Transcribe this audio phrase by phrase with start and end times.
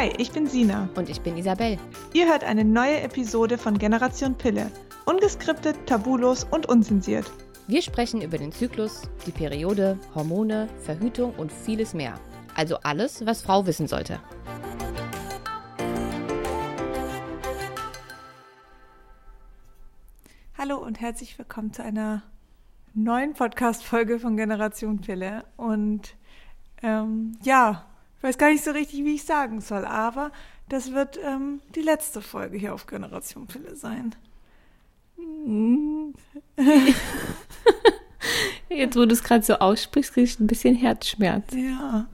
[0.00, 0.88] Hi, ich bin Sina.
[0.94, 1.76] Und ich bin Isabel.
[2.14, 4.72] Ihr hört eine neue Episode von Generation Pille.
[5.04, 7.30] Ungeskriptet, tabulos und unzensiert.
[7.66, 12.18] Wir sprechen über den Zyklus, die Periode, Hormone, Verhütung und vieles mehr.
[12.54, 14.20] Also alles, was Frau wissen sollte.
[20.56, 22.22] Hallo und herzlich willkommen zu einer
[22.94, 25.44] neuen Podcast-Folge von Generation Pille.
[25.58, 26.14] Und
[26.82, 27.84] ähm, ja,
[28.20, 30.30] ich weiß gar nicht so richtig, wie ich sagen soll, aber
[30.68, 34.14] das wird ähm, die letzte Folge hier auf Generation Pille sein.
[38.68, 41.54] Jetzt, wo du es gerade so aussprichst, kriege ich ein bisschen Herzschmerz.
[41.54, 42.06] Ja.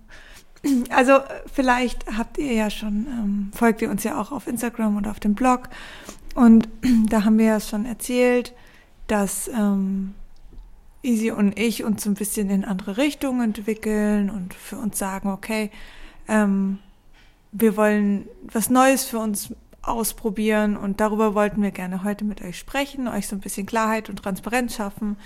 [0.91, 1.19] Also
[1.53, 5.19] vielleicht habt ihr ja schon, ähm, folgt ihr uns ja auch auf Instagram und auf
[5.19, 5.69] dem Blog.
[6.37, 6.69] Und
[7.11, 8.55] da haben wir ja schon erzählt,
[9.09, 10.15] dass ähm,
[11.03, 15.71] Easy und ich uns ein bisschen in andere Richtungen entwickeln und für uns sagen, okay,
[16.29, 16.79] ähm,
[17.53, 22.59] wir wollen was Neues für uns ausprobieren und darüber wollten wir gerne heute mit euch
[22.59, 25.17] sprechen, euch so ein bisschen Klarheit und Transparenz schaffen,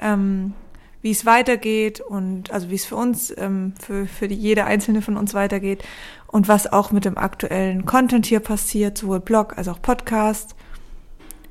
[0.00, 0.54] ähm,
[1.02, 5.02] wie es weitergeht und also wie es für uns, ähm, für, für die, jede einzelne
[5.02, 5.84] von uns weitergeht
[6.26, 10.56] und was auch mit dem aktuellen Content hier passiert, sowohl Blog als auch Podcast.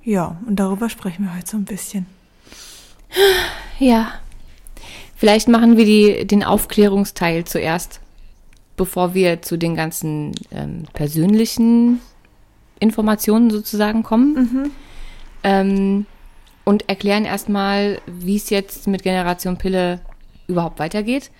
[0.04, 2.17] Ja, und darüber sprechen wir heute so ein bisschen.
[3.80, 4.12] Ja.
[5.16, 8.02] Vielleicht machen wir die, den Aufklärungsteil zuerst,
[8.76, 12.02] bevor wir zu den ganzen ähm, persönlichen
[12.80, 14.34] Informationen sozusagen kommen.
[14.36, 14.72] Mhm.
[15.44, 16.06] Ähm,
[16.66, 20.02] und erklären erstmal, wie es jetzt mit Generation Pille
[20.48, 21.32] überhaupt weitergeht.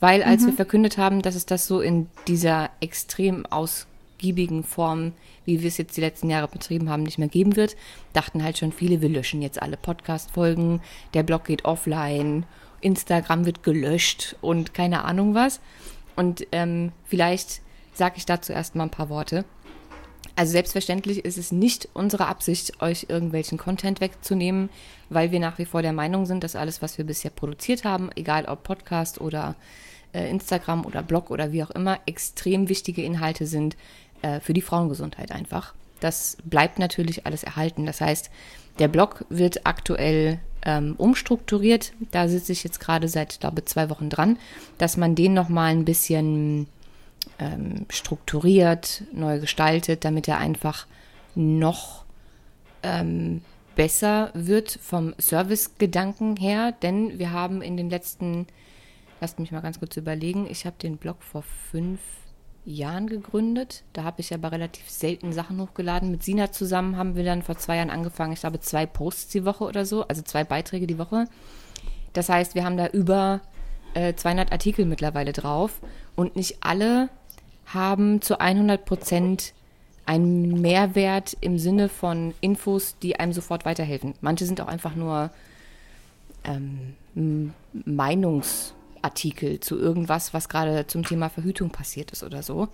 [0.00, 0.46] Weil als mhm.
[0.46, 3.44] wir verkündet haben, dass es das so in dieser extrem
[4.16, 5.12] ausgiebigen Form,
[5.44, 7.76] wie wir es jetzt die letzten Jahre betrieben haben, nicht mehr geben wird,
[8.12, 10.80] dachten halt schon viele, wir löschen jetzt alle Podcast-Folgen,
[11.14, 12.46] der Blog geht offline,
[12.80, 15.60] Instagram wird gelöscht und keine Ahnung was.
[16.16, 17.60] Und ähm, vielleicht
[17.92, 19.44] sage ich dazu erst mal ein paar Worte.
[20.34, 24.70] Also selbstverständlich ist es nicht unsere Absicht, euch irgendwelchen Content wegzunehmen,
[25.08, 28.10] weil wir nach wie vor der Meinung sind, dass alles, was wir bisher produziert haben,
[28.16, 29.56] egal ob Podcast oder
[30.16, 33.76] äh, Instagram oder Blog oder wie auch immer, extrem wichtige Inhalte sind
[34.26, 35.74] äh, für die Frauengesundheit einfach.
[36.00, 37.86] Das bleibt natürlich alles erhalten.
[37.86, 38.30] Das heißt,
[38.78, 41.92] der Blog wird aktuell ähm, umstrukturiert.
[42.10, 44.38] Da sitze ich jetzt gerade seit, glaube ich, zwei Wochen dran,
[44.78, 46.66] dass man den nochmal ein bisschen
[47.38, 50.86] ähm, strukturiert, neu gestaltet, damit er einfach
[51.34, 52.04] noch
[52.82, 53.42] ähm,
[53.74, 56.72] besser wird vom Servicegedanken her.
[56.82, 58.46] Denn wir haben in den letzten,
[59.20, 62.00] lasst mich mal ganz kurz überlegen, ich habe den Blog vor fünf
[62.66, 63.84] Jahren gegründet.
[63.92, 66.10] Da habe ich aber relativ selten Sachen hochgeladen.
[66.10, 68.32] Mit Sina zusammen haben wir dann vor zwei Jahren angefangen.
[68.32, 71.28] Ich glaube, zwei Posts die Woche oder so, also zwei Beiträge die Woche.
[72.12, 73.40] Das heißt, wir haben da über
[73.94, 75.80] äh, 200 Artikel mittlerweile drauf
[76.16, 77.08] und nicht alle
[77.66, 79.54] haben zu 100 Prozent
[80.04, 84.14] einen Mehrwert im Sinne von Infos, die einem sofort weiterhelfen.
[84.20, 85.30] Manche sind auch einfach nur
[86.44, 86.94] ähm,
[89.06, 92.68] Meinungsartikel zu irgendwas, was gerade zum Thema Verhütung passiert ist oder so.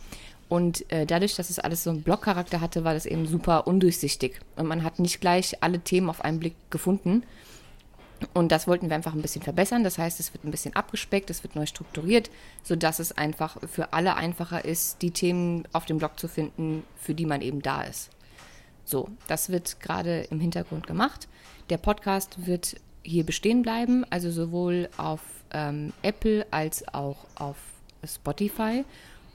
[0.49, 4.41] Und äh, dadurch, dass es alles so einen Blogcharakter hatte, war das eben super undurchsichtig.
[4.57, 7.23] Und man hat nicht gleich alle Themen auf einen Blick gefunden.
[8.35, 9.83] Und das wollten wir einfach ein bisschen verbessern.
[9.83, 12.31] Das heißt, es wird ein bisschen abgespeckt, es wird neu strukturiert,
[12.63, 17.15] sodass es einfach für alle einfacher ist, die Themen auf dem Blog zu finden, für
[17.15, 18.11] die man eben da ist.
[18.85, 21.29] So, das wird gerade im Hintergrund gemacht.
[21.71, 25.21] Der Podcast wird hier bestehen bleiben, also sowohl auf
[25.53, 27.57] ähm, Apple als auch auf
[28.05, 28.85] Spotify.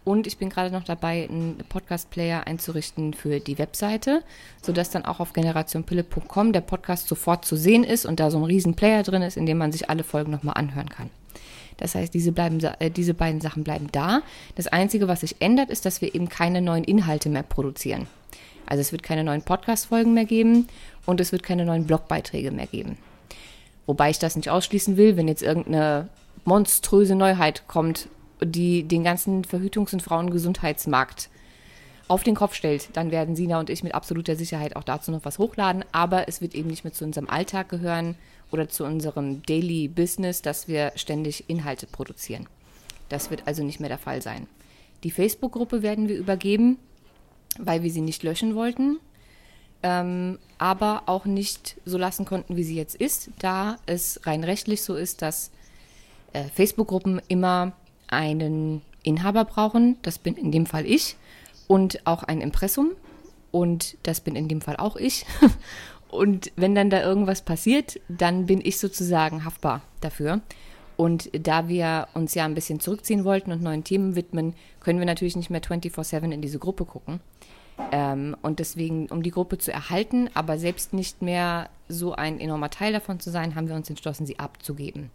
[0.03, 4.23] Und ich bin gerade noch dabei, einen Podcast-Player einzurichten für die Webseite,
[4.61, 8.45] sodass dann auch auf generationpille.com der Podcast sofort zu sehen ist und da so ein
[8.45, 11.09] riesen Player drin ist, in dem man sich alle Folgen nochmal anhören kann.
[11.75, 14.21] Das heißt, diese, bleiben, äh, diese beiden Sachen bleiben da.
[14.55, 18.07] Das Einzige, was sich ändert, ist, dass wir eben keine neuen Inhalte mehr produzieren.
[18.65, 20.67] Also es wird keine neuen Podcast-Folgen mehr geben
[21.05, 22.97] und es wird keine neuen Blogbeiträge mehr geben.
[23.87, 26.09] Wobei ich das nicht ausschließen will, wenn jetzt irgendeine
[26.45, 28.07] monströse Neuheit kommt
[28.41, 31.29] die den ganzen Verhütungs- und Frauengesundheitsmarkt
[32.07, 35.25] auf den Kopf stellt, dann werden Sina und ich mit absoluter Sicherheit auch dazu noch
[35.25, 35.83] was hochladen.
[35.91, 38.15] Aber es wird eben nicht mehr zu unserem Alltag gehören
[38.51, 42.47] oder zu unserem Daily Business, dass wir ständig Inhalte produzieren.
[43.09, 44.47] Das wird also nicht mehr der Fall sein.
[45.03, 46.77] Die Facebook-Gruppe werden wir übergeben,
[47.59, 48.99] weil wir sie nicht löschen wollten,
[49.83, 54.81] ähm, aber auch nicht so lassen konnten, wie sie jetzt ist, da es rein rechtlich
[54.81, 55.51] so ist, dass
[56.33, 57.73] äh, Facebook-Gruppen immer
[58.07, 61.15] einen Inhaber brauchen, das bin in dem Fall ich,
[61.67, 62.91] und auch ein Impressum,
[63.51, 65.25] und das bin in dem Fall auch ich.
[66.09, 70.41] Und wenn dann da irgendwas passiert, dann bin ich sozusagen haftbar dafür.
[70.95, 75.05] Und da wir uns ja ein bisschen zurückziehen wollten und neuen Themen widmen, können wir
[75.05, 77.19] natürlich nicht mehr 24-7 in diese Gruppe gucken.
[77.91, 82.69] Ähm, und deswegen, um die Gruppe zu erhalten, aber selbst nicht mehr so ein enormer
[82.69, 85.11] Teil davon zu sein, haben wir uns entschlossen, sie abzugeben.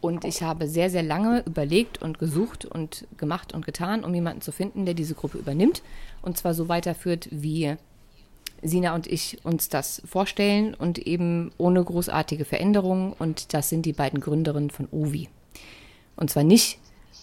[0.00, 4.42] Und ich habe sehr, sehr lange überlegt und gesucht und gemacht und getan, um jemanden
[4.42, 5.82] zu finden, der diese Gruppe übernimmt
[6.22, 7.76] und zwar so weiterführt, wie
[8.62, 13.12] Sina und ich uns das vorstellen und eben ohne großartige Veränderungen.
[13.12, 15.28] Und das sind die beiden Gründerinnen von Ovi.
[16.16, 16.78] Und zwar nicht,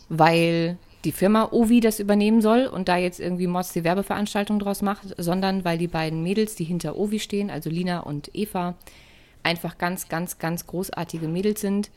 [0.10, 4.81] weil die Firma Ovi das übernehmen soll und da jetzt irgendwie Mods die Werbeveranstaltung draus
[4.81, 8.75] macht, sondern weil die beiden Mädels, die hinter Ovi stehen, also Lina und Eva,
[9.44, 11.91] einfach ganz, ganz, ganz großartige Mädels sind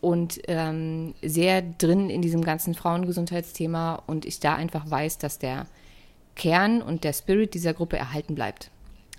[0.00, 5.66] und ähm, sehr drin in diesem ganzen Frauengesundheitsthema und ich da einfach weiß, dass der
[6.34, 8.70] Kern und der Spirit dieser Gruppe erhalten bleibt.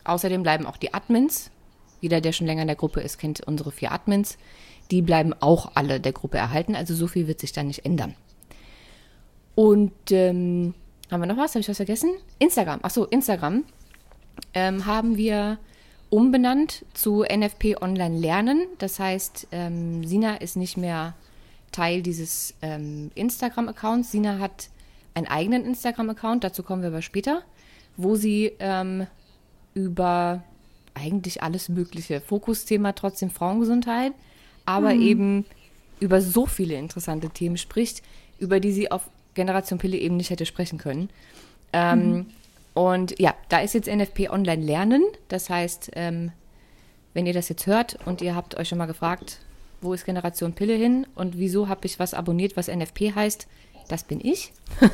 [0.04, 1.52] Außerdem bleiben auch die Admins.
[2.00, 4.38] Jeder, der schon länger in der Gruppe ist, kennt unsere vier Admins.
[4.92, 6.76] Die bleiben auch alle der Gruppe erhalten.
[6.76, 8.16] Also so viel wird sich da nicht ändern.
[9.58, 10.76] Und ähm,
[11.10, 11.56] haben wir noch was?
[11.56, 12.12] Habe ich was vergessen?
[12.38, 12.80] Instagram.
[12.84, 13.64] Achso, Instagram
[14.54, 15.58] ähm, haben wir
[16.12, 18.68] umbenannt zu NFP Online Lernen.
[18.78, 21.16] Das heißt, ähm, Sina ist nicht mehr
[21.72, 24.12] Teil dieses ähm, Instagram-Accounts.
[24.12, 24.70] Sina hat
[25.16, 27.42] einen eigenen Instagram-Account, dazu kommen wir aber später,
[27.98, 29.08] wo sie ähm,
[29.74, 30.44] über
[30.94, 34.14] eigentlich alles Mögliche, Fokusthema trotzdem Frauengesundheit,
[34.66, 35.02] aber mhm.
[35.02, 35.46] eben
[36.00, 38.04] über so viele interessante Themen spricht,
[38.38, 41.10] über die sie auf Generation Pille eben nicht hätte sprechen können.
[41.72, 42.26] Ähm, mhm.
[42.74, 45.04] Und ja, da ist jetzt NFP Online Lernen.
[45.30, 46.32] Das heißt, ähm,
[47.14, 49.40] wenn ihr das jetzt hört und ihr habt euch schon mal gefragt,
[49.82, 53.48] wo ist Generation Pille hin und wieso habe ich was abonniert, was NFP heißt,
[53.88, 54.52] das bin ich.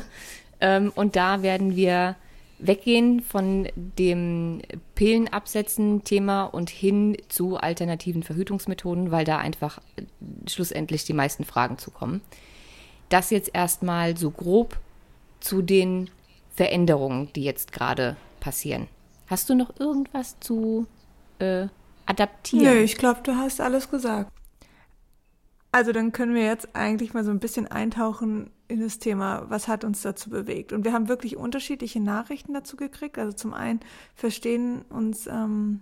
[0.60, 2.16] ähm, und da werden wir
[2.58, 4.62] weggehen von dem
[4.94, 9.80] Pillenabsetzen-Thema und hin zu alternativen Verhütungsmethoden, weil da einfach
[10.48, 12.22] schlussendlich die meisten Fragen zukommen.
[13.14, 14.76] Das jetzt erstmal so grob
[15.38, 16.10] zu den
[16.50, 18.88] Veränderungen, die jetzt gerade passieren.
[19.28, 20.88] Hast du noch irgendwas zu
[21.38, 21.68] äh,
[22.06, 22.74] adaptieren?
[22.74, 24.32] Nö, ich glaube, du hast alles gesagt.
[25.70, 29.68] Also dann können wir jetzt eigentlich mal so ein bisschen eintauchen in das Thema, was
[29.68, 30.72] hat uns dazu bewegt.
[30.72, 33.16] Und wir haben wirklich unterschiedliche Nachrichten dazu gekriegt.
[33.16, 33.78] Also zum einen
[34.16, 35.78] verstehen uns ähm,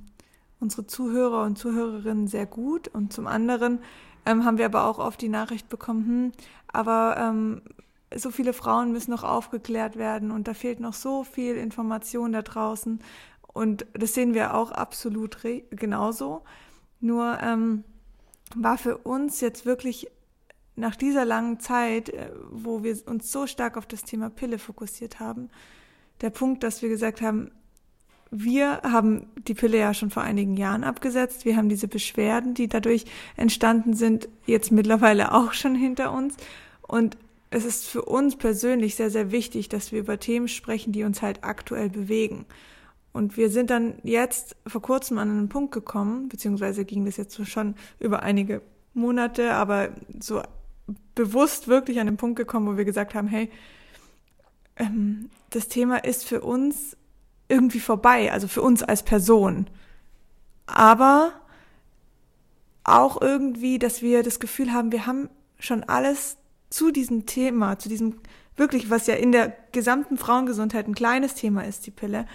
[0.61, 3.78] unsere Zuhörer und Zuhörerinnen sehr gut und zum anderen
[4.25, 6.32] ähm, haben wir aber auch oft die Nachricht bekommen, hm,
[6.73, 7.63] aber ähm,
[8.15, 12.43] so viele Frauen müssen noch aufgeklärt werden und da fehlt noch so viel Information da
[12.43, 13.01] draußen.
[13.53, 15.39] Und das sehen wir auch absolut
[15.71, 16.43] genauso.
[17.01, 17.85] Nur ähm,
[18.55, 20.09] war für uns jetzt wirklich
[20.75, 25.21] nach dieser langen Zeit, äh, wo wir uns so stark auf das Thema Pille fokussiert
[25.21, 25.51] haben,
[26.21, 27.51] der Punkt, dass wir gesagt haben,
[28.34, 31.44] wir haben die Pille ja schon vor einigen Jahren abgesetzt.
[31.44, 33.05] Wir haben diese Beschwerden, die dadurch
[33.37, 36.37] entstanden sind, jetzt mittlerweile auch schon hinter uns.
[36.81, 37.19] Und
[37.50, 41.20] es ist für uns persönlich sehr, sehr wichtig, dass wir über Themen sprechen, die uns
[41.20, 42.46] halt aktuell bewegen.
[43.12, 47.46] Und wir sind dann jetzt vor kurzem an einen Punkt gekommen, beziehungsweise ging das jetzt
[47.46, 48.62] schon über einige
[48.94, 50.40] Monate, aber so
[51.14, 53.50] bewusst wirklich an den Punkt gekommen, wo wir gesagt haben, hey,
[54.76, 56.96] ähm, das Thema ist für uns
[57.52, 59.66] irgendwie vorbei, also für uns als Person.
[60.66, 61.32] Aber
[62.82, 65.28] auch irgendwie, dass wir das Gefühl haben, wir haben
[65.59, 66.38] schon alles
[66.71, 68.16] zu diesem Thema, zu diesem
[68.56, 72.26] wirklich, was ja in der gesamten Frauengesundheit ein kleines Thema ist, die Pille,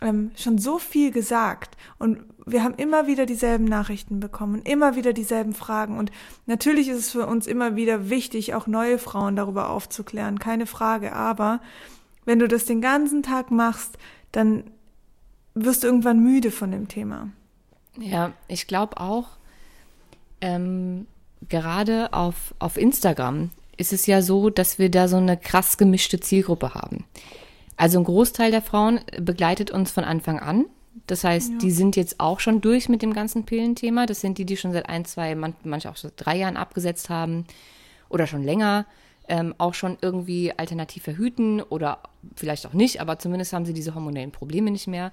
[0.00, 1.76] ähm, schon so viel gesagt.
[1.98, 5.98] Und wir haben immer wieder dieselben Nachrichten bekommen, immer wieder dieselben Fragen.
[5.98, 6.10] Und
[6.46, 11.12] natürlich ist es für uns immer wieder wichtig, auch neue Frauen darüber aufzuklären, keine Frage,
[11.12, 11.60] aber
[12.24, 13.98] wenn du das den ganzen Tag machst,
[14.36, 14.64] dann
[15.54, 17.30] wirst du irgendwann müde von dem Thema.
[17.98, 19.28] Ja, ich glaube auch,
[20.40, 21.06] ähm,
[21.48, 26.20] gerade auf, auf Instagram ist es ja so, dass wir da so eine krass gemischte
[26.20, 27.04] Zielgruppe haben.
[27.76, 30.66] Also ein Großteil der Frauen begleitet uns von Anfang an.
[31.06, 31.58] Das heißt, ja.
[31.58, 34.06] die sind jetzt auch schon durch mit dem ganzen Pillenthema.
[34.06, 37.46] Das sind die, die schon seit ein, zwei, manche auch seit drei Jahren abgesetzt haben
[38.08, 38.86] oder schon länger.
[39.26, 42.00] Ähm, auch schon irgendwie alternativ verhüten oder
[42.36, 45.12] vielleicht auch nicht, aber zumindest haben sie diese hormonellen Probleme nicht mehr.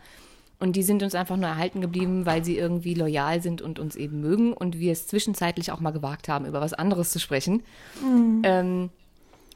[0.59, 3.95] Und die sind uns einfach nur erhalten geblieben, weil sie irgendwie loyal sind und uns
[3.95, 7.63] eben mögen und wir es zwischenzeitlich auch mal gewagt haben, über was anderes zu sprechen.
[8.03, 8.41] Mhm.
[8.43, 8.89] Ähm,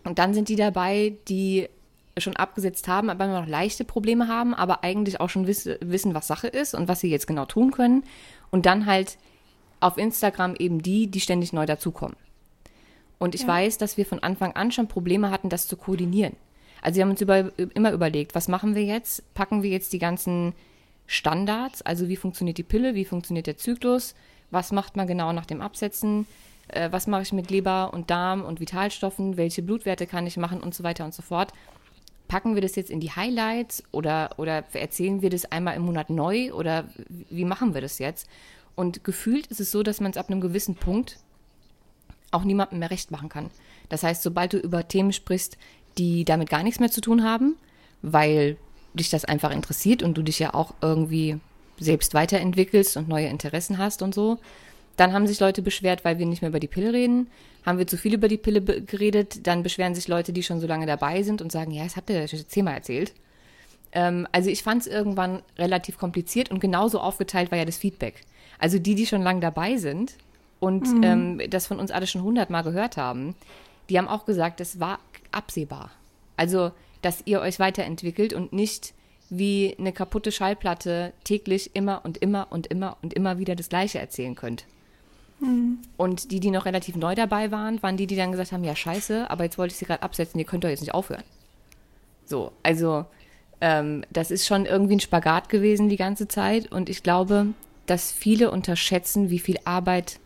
[0.04, 1.68] und dann sind die dabei, die
[2.18, 6.14] schon abgesetzt haben, aber immer noch leichte Probleme haben, aber eigentlich auch schon wiss wissen,
[6.14, 8.04] was Sache ist und was sie jetzt genau tun können.
[8.52, 9.18] Und dann halt
[9.80, 12.16] auf Instagram eben die, die ständig neu dazukommen.
[13.18, 13.48] Und ich ja.
[13.48, 16.36] weiß, dass wir von Anfang an schon Probleme hatten, das zu koordinieren.
[16.82, 19.24] Also wir haben uns über, immer überlegt, was machen wir jetzt?
[19.34, 20.54] Packen wir jetzt die ganzen
[21.08, 24.16] Standards, also wie funktioniert die Pille, wie funktioniert der Zyklus,
[24.52, 26.26] was macht man genau nach dem Absetzen,
[26.68, 30.62] äh, was mache ich mit Leber und Darm und Vitalstoffen, welche Blutwerte kann ich machen
[30.62, 31.54] und so weiter und so fort.
[32.28, 36.10] Packen wir das jetzt in die Highlights oder, oder erzählen wir das einmal im Monat
[36.10, 36.86] neu oder
[37.30, 38.28] wie machen wir das jetzt?
[38.76, 41.18] Und gefühlt ist es so, dass man es ab einem gewissen Punkt
[42.36, 43.50] auch niemandem mehr recht machen kann.
[43.90, 45.58] Das heißt, sobald du über Themen sprichst,
[45.98, 47.56] die damit gar nichts mehr zu tun haben,
[48.02, 48.58] weil
[48.94, 51.40] dich das einfach interessiert und du dich ja auch irgendwie
[51.80, 54.38] selbst weiterentwickelst und neue Interessen hast und so,
[54.98, 57.28] dann haben sich Leute beschwert, weil wir nicht mehr über die Pille reden.
[57.66, 60.68] Haben wir zu viel über die Pille geredet, dann beschweren sich Leute, die schon so
[60.68, 63.14] lange dabei sind und sagen, ja, das habt ihr jetzt zehnmal erzählt.
[63.92, 68.22] Ähm, also ich fand es irgendwann relativ kompliziert und genauso aufgeteilt war ja das Feedback.
[68.60, 70.16] Also die, die schon lange dabei sind
[70.66, 71.04] und mhm.
[71.04, 73.36] ähm, das von uns alle schon hundertmal gehört haben,
[73.88, 74.98] die haben auch gesagt, es war
[75.32, 75.92] absehbar.
[76.38, 76.72] Also,
[77.04, 78.96] dass ihr euch weiterentwickelt und nicht
[79.30, 84.00] wie eine kaputte Schallplatte täglich immer und immer und immer und immer wieder das Gleiche
[84.00, 84.66] erzählen könnt.
[85.40, 85.78] Mhm.
[85.98, 88.76] Und die, die noch relativ neu dabei waren, waren die, die dann gesagt haben, ja
[88.76, 91.24] scheiße, aber jetzt wollte ich sie gerade absetzen, ihr könnt doch jetzt nicht aufhören.
[92.26, 93.06] So, also
[93.62, 97.50] ähm, das ist schon irgendwie ein Spagat gewesen die ganze Zeit und ich glaube,
[97.86, 100.20] dass viele unterschätzen, wie viel Arbeit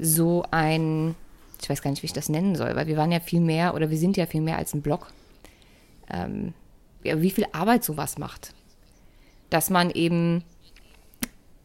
[0.00, 1.14] so ein,
[1.60, 3.74] ich weiß gar nicht, wie ich das nennen soll, weil wir waren ja viel mehr
[3.74, 5.12] oder wir sind ja viel mehr als ein Blog.
[6.10, 6.54] Ähm,
[7.02, 8.54] ja, wie viel Arbeit sowas macht.
[9.50, 10.44] Dass man eben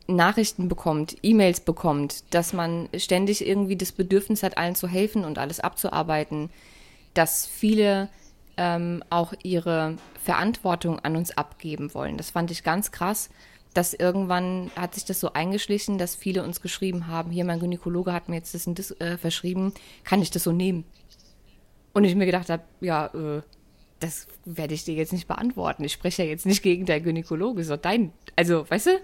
[0.08, 5.38] Nachrichten bekommt, E-Mails bekommt, dass man ständig irgendwie das Bedürfnis hat, allen zu helfen und
[5.38, 6.50] alles abzuarbeiten,
[7.14, 8.10] dass viele
[8.58, 12.18] ähm, auch ihre Verantwortung an uns abgeben wollen.
[12.18, 13.30] Das fand ich ganz krass,
[13.76, 18.14] dass irgendwann hat sich das so eingeschlichen, dass viele uns geschrieben haben, hier mein Gynäkologe
[18.14, 19.74] hat mir jetzt das und das äh, verschrieben,
[20.06, 20.86] kann ich das so nehmen?
[21.94, 23.42] Und ich mir gedacht habe, ja, äh,
[24.00, 25.84] das werde ich dir jetzt nicht beantworten.
[25.84, 29.02] Ich spreche ja jetzt nicht gegen dein Gynäkologe, so dein, also, weißt du,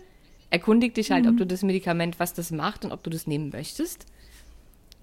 [0.50, 1.32] erkundig dich halt, mhm.
[1.32, 4.06] ob du das Medikament, was das macht und ob du das nehmen möchtest.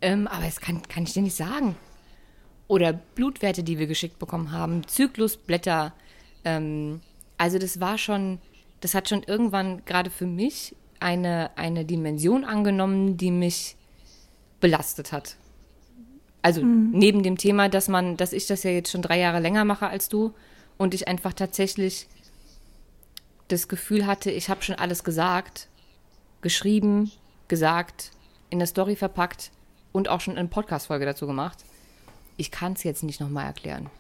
[0.00, 1.76] Ähm, aber das kann, kann ich dir nicht sagen.
[2.68, 5.92] Oder Blutwerte, die wir geschickt bekommen haben, Zyklusblätter.
[6.44, 7.00] Ähm,
[7.36, 8.38] also das war schon,
[8.80, 13.76] das hat schon irgendwann gerade für mich eine, eine Dimension angenommen, die mich
[14.60, 15.36] belastet hat.
[16.42, 16.90] Also mhm.
[16.92, 19.88] neben dem Thema, dass man, dass ich das ja jetzt schon drei Jahre länger mache
[19.88, 20.32] als du
[20.76, 22.06] und ich einfach tatsächlich
[23.48, 25.68] das Gefühl hatte, ich habe schon alles gesagt,
[26.42, 27.10] geschrieben,
[27.48, 28.12] gesagt,
[28.50, 29.50] in der Story verpackt
[29.92, 31.64] und auch schon eine Podcast-Folge dazu gemacht.
[32.36, 33.90] Ich kann es jetzt nicht nochmal erklären.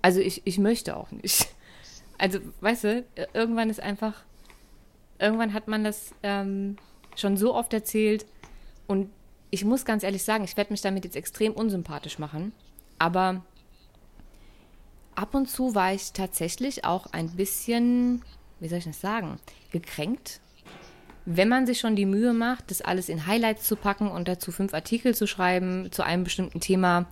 [0.00, 1.48] Also ich, ich möchte auch nicht.
[2.18, 4.14] Also, weißt du, irgendwann ist einfach,
[5.18, 6.76] irgendwann hat man das ähm,
[7.16, 8.26] schon so oft erzählt.
[8.86, 9.10] Und
[9.50, 12.52] ich muss ganz ehrlich sagen, ich werde mich damit jetzt extrem unsympathisch machen,
[12.98, 13.42] aber
[15.14, 18.22] ab und zu war ich tatsächlich auch ein bisschen,
[18.60, 19.38] wie soll ich das sagen,
[19.70, 20.40] gekränkt.
[21.24, 24.50] Wenn man sich schon die Mühe macht, das alles in Highlights zu packen und dazu
[24.50, 27.06] fünf Artikel zu schreiben zu einem bestimmten Thema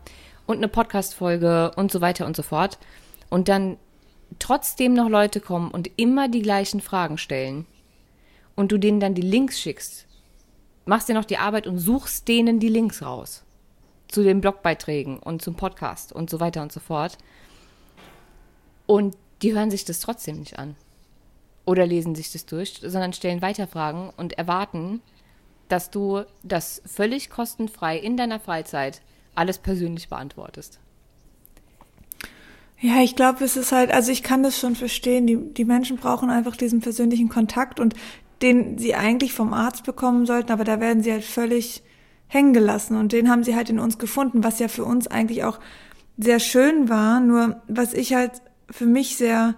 [0.46, 2.78] und eine Podcast-Folge und so weiter und so fort,
[3.28, 3.76] und dann
[4.38, 7.66] trotzdem noch Leute kommen und immer die gleichen Fragen stellen
[8.54, 10.06] und du denen dann die Links schickst,
[10.84, 13.44] machst dir noch die Arbeit und suchst denen die Links raus.
[14.08, 17.18] Zu den Blogbeiträgen und zum Podcast und so weiter und so fort.
[18.86, 20.76] Und die hören sich das trotzdem nicht an.
[21.64, 25.02] Oder lesen sich das durch, sondern stellen weiter Fragen und erwarten,
[25.68, 29.02] dass du das völlig kostenfrei in deiner Freizeit
[29.34, 30.78] alles persönlich beantwortest.
[32.78, 35.26] Ja, ich glaube, es ist halt, also ich kann das schon verstehen.
[35.26, 37.94] Die, die Menschen brauchen einfach diesen persönlichen Kontakt und
[38.42, 41.82] den sie eigentlich vom Arzt bekommen sollten, aber da werden sie halt völlig
[42.28, 45.44] hängen gelassen und den haben sie halt in uns gefunden, was ja für uns eigentlich
[45.44, 45.58] auch
[46.18, 47.20] sehr schön war.
[47.20, 48.32] Nur was ich halt
[48.70, 49.54] für mich sehr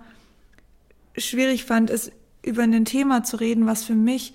[1.17, 4.35] schwierig fand, ist über ein Thema zu reden, was für mich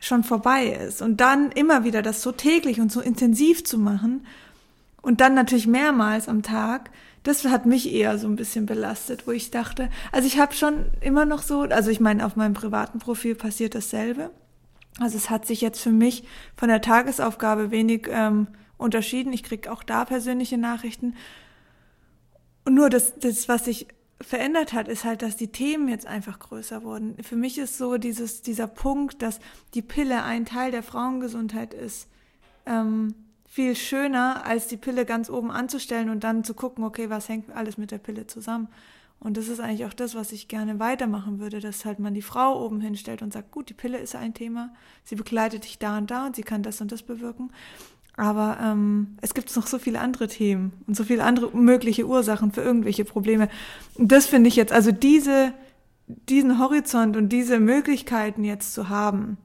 [0.00, 1.02] schon vorbei ist.
[1.02, 4.26] Und dann immer wieder das so täglich und so intensiv zu machen
[5.02, 6.90] und dann natürlich mehrmals am Tag,
[7.24, 10.86] das hat mich eher so ein bisschen belastet, wo ich dachte, also ich habe schon
[11.00, 14.30] immer noch so, also ich meine, auf meinem privaten Profil passiert dasselbe.
[15.00, 19.32] Also es hat sich jetzt für mich von der Tagesaufgabe wenig ähm, unterschieden.
[19.32, 21.14] Ich krieg auch da persönliche Nachrichten.
[22.66, 23.88] Und nur das, das, was sich
[24.20, 27.16] verändert hat, ist halt, dass die Themen jetzt einfach größer wurden.
[27.22, 29.40] Für mich ist so dieses, dieser Punkt, dass
[29.72, 32.06] die Pille ein Teil der Frauengesundheit ist.
[32.66, 33.14] Ähm,
[33.54, 37.54] viel schöner, als die Pille ganz oben anzustellen und dann zu gucken, okay, was hängt
[37.54, 38.66] alles mit der Pille zusammen.
[39.20, 42.20] Und das ist eigentlich auch das, was ich gerne weitermachen würde, dass halt man die
[42.20, 44.72] Frau oben hinstellt und sagt, gut, die Pille ist ein Thema,
[45.04, 47.52] sie begleitet dich da und da und sie kann das und das bewirken.
[48.16, 52.50] Aber ähm, es gibt noch so viele andere Themen und so viele andere mögliche Ursachen
[52.50, 53.48] für irgendwelche Probleme.
[53.94, 55.54] Und das finde ich jetzt, also diese,
[56.08, 59.38] diesen Horizont und diese Möglichkeiten jetzt zu haben,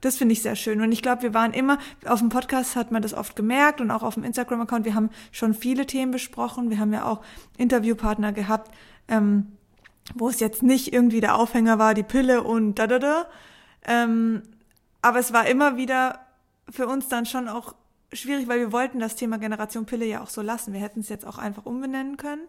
[0.00, 0.80] Das finde ich sehr schön.
[0.80, 3.90] Und ich glaube, wir waren immer, auf dem Podcast hat man das oft gemerkt und
[3.90, 6.70] auch auf dem Instagram-Account, wir haben schon viele Themen besprochen.
[6.70, 7.22] Wir haben ja auch
[7.56, 8.74] Interviewpartner gehabt,
[9.08, 9.52] ähm,
[10.14, 13.26] wo es jetzt nicht irgendwie der Aufhänger war, die Pille und da da da.
[13.84, 14.42] Ähm,
[15.02, 16.20] aber es war immer wieder
[16.70, 17.74] für uns dann schon auch
[18.12, 20.72] schwierig, weil wir wollten das Thema Generation Pille ja auch so lassen.
[20.72, 22.42] Wir hätten es jetzt auch einfach umbenennen können.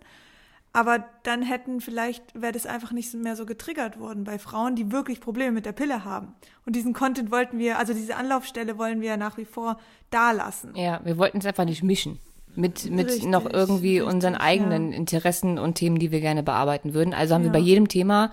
[0.71, 4.91] Aber dann hätten vielleicht, wäre das einfach nicht mehr so getriggert worden bei Frauen, die
[4.91, 6.35] wirklich Probleme mit der Pille haben.
[6.65, 9.79] Und diesen Content wollten wir, also diese Anlaufstelle wollen wir nach wie vor
[10.11, 10.75] da lassen.
[10.75, 12.19] Ja, wir wollten es einfach nicht mischen.
[12.55, 14.97] Mit, mit richtig, noch irgendwie richtig, unseren eigenen ja.
[14.97, 17.13] Interessen und Themen, die wir gerne bearbeiten würden.
[17.13, 17.47] Also haben ja.
[17.47, 18.31] wir bei jedem Thema,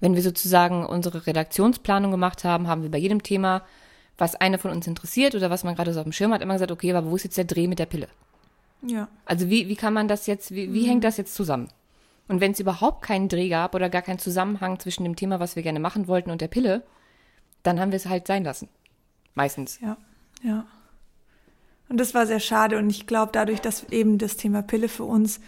[0.00, 3.62] wenn wir sozusagen unsere Redaktionsplanung gemacht haben, haben wir bei jedem Thema,
[4.16, 6.54] was eine von uns interessiert oder was man gerade so auf dem Schirm hat, immer
[6.54, 8.08] gesagt, okay, aber wo ist jetzt der Dreh mit der Pille?
[8.82, 9.08] Ja.
[9.24, 10.88] Also wie, wie kann man das jetzt, wie, wie mhm.
[10.88, 11.68] hängt das jetzt zusammen?
[12.28, 15.56] Und wenn es überhaupt keinen Dreh gab oder gar keinen Zusammenhang zwischen dem Thema, was
[15.56, 16.82] wir gerne machen wollten und der Pille,
[17.62, 18.68] dann haben wir es halt sein lassen.
[19.34, 19.80] Meistens.
[19.80, 19.96] Ja,
[20.42, 20.66] ja.
[21.88, 22.78] Und das war sehr schade.
[22.78, 25.40] Und ich glaube, dadurch, dass eben das Thema Pille für uns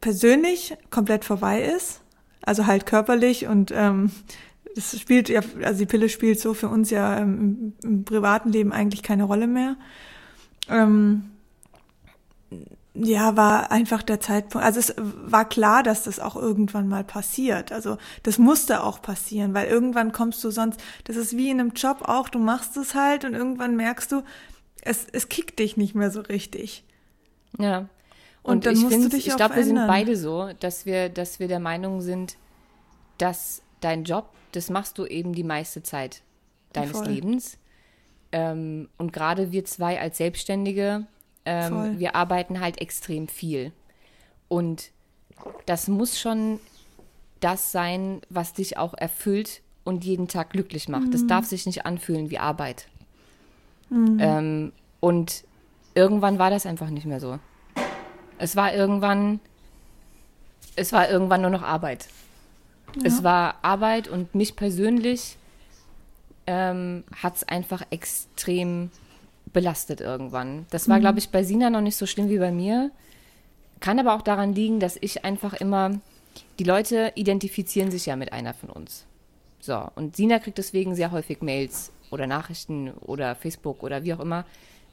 [0.00, 2.00] persönlich komplett vorbei ist,
[2.42, 4.10] also halt körperlich und ähm,
[4.74, 8.50] das spielt ja, also die Pille spielt so für uns ja ähm, im, im privaten
[8.50, 9.76] Leben eigentlich keine Rolle mehr.
[10.68, 11.31] Ähm,
[12.94, 14.66] ja, war einfach der Zeitpunkt.
[14.66, 17.72] Also es war klar, dass das auch irgendwann mal passiert.
[17.72, 21.70] Also das musste auch passieren, weil irgendwann kommst du sonst, das ist wie in einem
[21.70, 24.22] Job auch, du machst es halt und irgendwann merkst du,
[24.82, 26.84] es, es kickt dich nicht mehr so richtig.
[27.58, 27.88] Ja.
[28.42, 31.08] Und, und dann ich, musst du dich ich glaube, wir sind beide so, dass wir,
[31.08, 32.36] dass wir der Meinung sind,
[33.16, 36.22] dass dein Job, das machst du eben die meiste Zeit
[36.72, 37.08] deines Voll.
[37.08, 37.56] Lebens.
[38.32, 41.06] Ähm, und gerade wir zwei als Selbstständige,
[41.44, 43.72] ähm, wir arbeiten halt extrem viel.
[44.48, 44.90] Und
[45.66, 46.60] das muss schon
[47.40, 51.06] das sein, was dich auch erfüllt und jeden Tag glücklich macht.
[51.06, 51.10] Mhm.
[51.10, 52.86] Das darf sich nicht anfühlen wie Arbeit.
[53.90, 54.18] Mhm.
[54.20, 55.44] Ähm, und
[55.94, 57.38] irgendwann war das einfach nicht mehr so.
[58.38, 59.40] Es war irgendwann,
[60.76, 62.08] es war irgendwann nur noch Arbeit.
[62.96, 63.02] Ja.
[63.04, 65.36] Es war Arbeit und mich persönlich
[66.46, 68.90] ähm, hat es einfach extrem
[69.52, 70.66] belastet irgendwann.
[70.70, 71.02] Das war, mhm.
[71.02, 72.90] glaube ich, bei Sina noch nicht so schlimm wie bei mir.
[73.80, 76.00] Kann aber auch daran liegen, dass ich einfach immer,
[76.58, 79.04] die Leute identifizieren sich ja mit einer von uns.
[79.60, 84.20] So, und Sina kriegt deswegen sehr häufig Mails oder Nachrichten oder Facebook oder wie auch
[84.20, 84.44] immer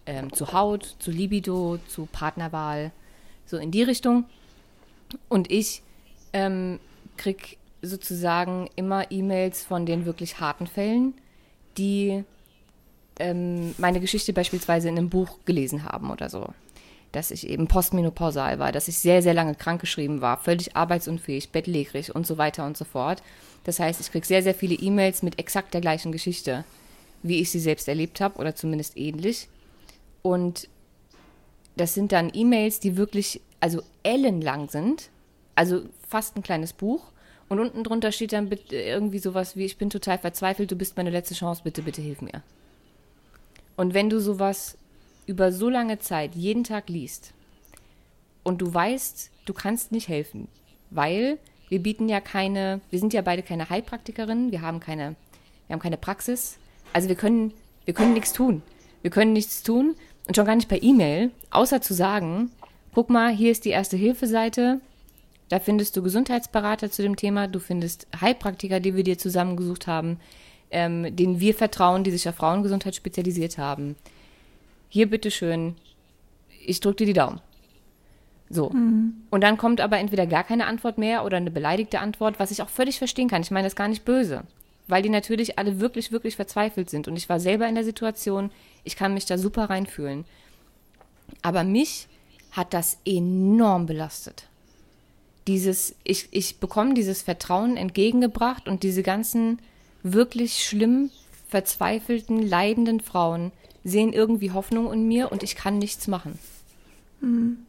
[0.05, 2.91] ähm, zu Haut, zu Libido, zu Partnerwahl,
[3.45, 4.25] so in die Richtung.
[5.27, 5.81] Und ich
[6.33, 6.79] ähm,
[7.17, 11.13] krieg sozusagen immer E-Mails von den wirklich harten Fällen,
[11.77, 12.23] die
[13.19, 16.47] ähm, meine Geschichte beispielsweise in einem Buch gelesen haben oder so.
[17.11, 22.13] Dass ich eben postmenopausal war, dass ich sehr, sehr lange krankgeschrieben war, völlig arbeitsunfähig, bettlägerig
[22.15, 23.21] und so weiter und so fort.
[23.63, 26.63] Das heißt, ich kriege sehr, sehr viele E-Mails mit exakt der gleichen Geschichte,
[27.23, 29.47] wie ich sie selbst erlebt habe oder zumindest ähnlich.
[30.21, 30.69] Und
[31.75, 35.09] das sind dann E-Mails, die wirklich, also ellenlang sind,
[35.55, 37.11] also fast ein kleines Buch.
[37.47, 41.09] Und unten drunter steht dann irgendwie sowas wie, ich bin total verzweifelt, du bist meine
[41.09, 42.43] letzte Chance, bitte, bitte hilf mir.
[43.79, 44.77] Und wenn du sowas
[45.25, 47.31] über so lange Zeit jeden Tag liest
[48.43, 50.49] und du weißt, du kannst nicht helfen,
[50.89, 51.37] weil
[51.69, 55.15] wir bieten ja keine, wir sind ja beide keine Heilpraktikerinnen, wir haben keine,
[55.67, 56.57] wir haben keine Praxis,
[56.91, 57.53] also wir können,
[57.85, 58.63] wir können nichts tun.
[59.01, 59.95] Wir können nichts tun
[60.27, 62.51] und schon gar nicht per E-Mail, außer zu sagen,
[62.93, 64.81] guck mal, hier ist die erste Hilfeseite,
[65.47, 70.19] da findest du Gesundheitsberater zu dem Thema, du findest Heilpraktiker, die wir dir zusammengesucht haben,
[70.71, 73.95] ähm, denen wir vertrauen, die sich auf Frauengesundheit spezialisiert haben.
[74.89, 75.75] Hier bitteschön,
[76.65, 77.41] ich drücke dir die Daumen.
[78.49, 78.69] So.
[78.71, 79.13] Mhm.
[79.29, 82.61] Und dann kommt aber entweder gar keine Antwort mehr oder eine beleidigte Antwort, was ich
[82.61, 83.41] auch völlig verstehen kann.
[83.41, 84.43] Ich meine das gar nicht böse.
[84.87, 87.07] Weil die natürlich alle wirklich, wirklich verzweifelt sind.
[87.07, 88.49] Und ich war selber in der Situation,
[88.83, 90.25] ich kann mich da super reinfühlen.
[91.43, 92.07] Aber mich
[92.51, 94.47] hat das enorm belastet.
[95.45, 99.59] Dieses, ich, ich bekomme dieses Vertrauen entgegengebracht und diese ganzen
[100.03, 101.11] wirklich schlimm
[101.47, 103.51] verzweifelten, leidenden Frauen
[103.83, 106.37] sehen irgendwie Hoffnung in mir und ich kann nichts machen.
[107.21, 107.65] Mhm.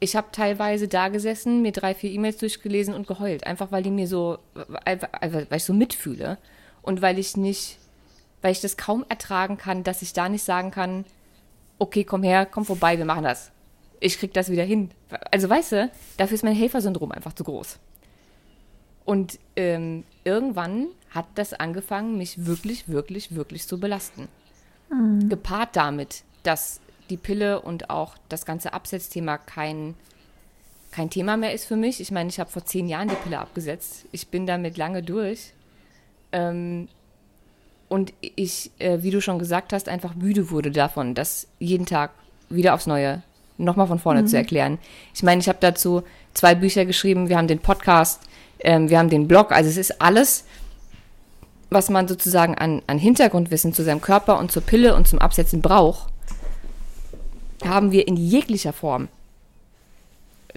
[0.00, 3.90] Ich habe teilweise da gesessen, mir drei, vier E-Mails durchgelesen und geheult, einfach weil die
[3.90, 4.38] mir so,
[4.84, 6.38] weil ich so mitfühle
[6.82, 7.78] und weil ich nicht,
[8.40, 11.04] weil ich das kaum ertragen kann, dass ich da nicht sagen kann,
[11.78, 13.50] okay, komm her, komm vorbei, wir machen das.
[14.00, 14.90] Ich krieg das wieder hin.
[15.32, 17.78] Also weißt du, dafür ist mein Helfersyndrom einfach zu groß.
[19.04, 24.28] Und ähm, irgendwann hat das angefangen, mich wirklich, wirklich, wirklich zu belasten.
[24.90, 25.28] Mhm.
[25.28, 29.94] Gepaart damit, dass die Pille und auch das ganze Absetzthema kein,
[30.90, 32.00] kein Thema mehr ist für mich.
[32.00, 34.06] Ich meine, ich habe vor zehn Jahren die Pille abgesetzt.
[34.12, 35.52] Ich bin damit lange durch.
[36.32, 36.88] Ähm,
[37.88, 42.10] und ich, äh, wie du schon gesagt hast, einfach müde wurde davon, das jeden Tag
[42.50, 43.22] wieder aufs Neue
[43.56, 44.26] nochmal von vorne mhm.
[44.26, 44.78] zu erklären.
[45.14, 46.02] Ich meine, ich habe dazu
[46.34, 48.22] zwei Bücher geschrieben, wir haben den Podcast,
[48.60, 50.44] ähm, wir haben den Blog, also es ist alles,
[51.70, 55.60] was man sozusagen an, an Hintergrundwissen zu seinem Körper und zur Pille und zum Absetzen
[55.60, 56.10] braucht,
[57.64, 59.08] haben wir in jeglicher Form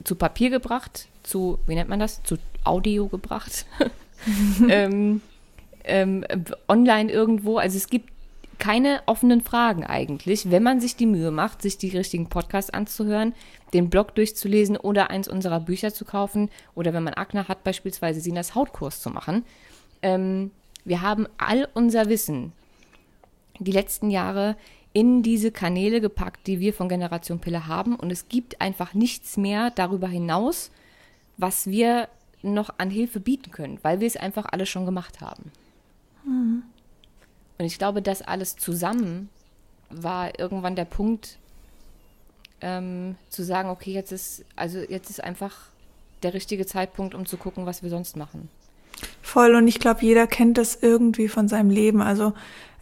[0.04, 3.65] zu Papier gebracht, zu, wie nennt man das, zu Audio gebracht,
[4.69, 5.21] ähm,
[5.84, 6.24] ähm,
[6.67, 7.58] online irgendwo.
[7.58, 8.10] Also es gibt
[8.60, 13.34] keine offenen Fragen eigentlich, wenn man sich die Mühe macht, sich die richtigen Podcasts anzuhören,
[13.74, 18.21] den Blog durchzulesen oder eins unserer Bücher zu kaufen oder wenn man Akne hat, beispielsweise
[18.21, 19.45] Sinas Hautkurs zu machen.
[20.04, 20.52] Ähm,
[20.86, 22.54] wir haben all unser Wissen
[23.60, 24.56] die letzten Jahre
[24.94, 29.38] in diese Kanäle gepackt, die wir von Generation Pille haben und es gibt einfach nichts
[29.38, 30.72] mehr darüber hinaus,
[31.38, 32.10] was wir
[32.41, 35.52] noch an Hilfe bieten können, weil wir es einfach alles schon gemacht haben.
[36.26, 36.63] Mhm.
[37.58, 39.30] Und ich glaube, das alles zusammen
[39.89, 41.38] war irgendwann der Punkt,
[42.62, 45.67] ähm, zu sagen, okay, jetzt ist, also jetzt ist einfach
[46.24, 48.50] der richtige Zeitpunkt, um zu gucken, was wir sonst machen.
[49.32, 52.02] Voll, und ich glaube, jeder kennt das irgendwie von seinem Leben.
[52.02, 52.34] Also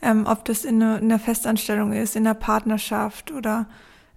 [0.01, 3.67] ähm, ob das in, eine, in einer Festanstellung ist, in einer Partnerschaft oder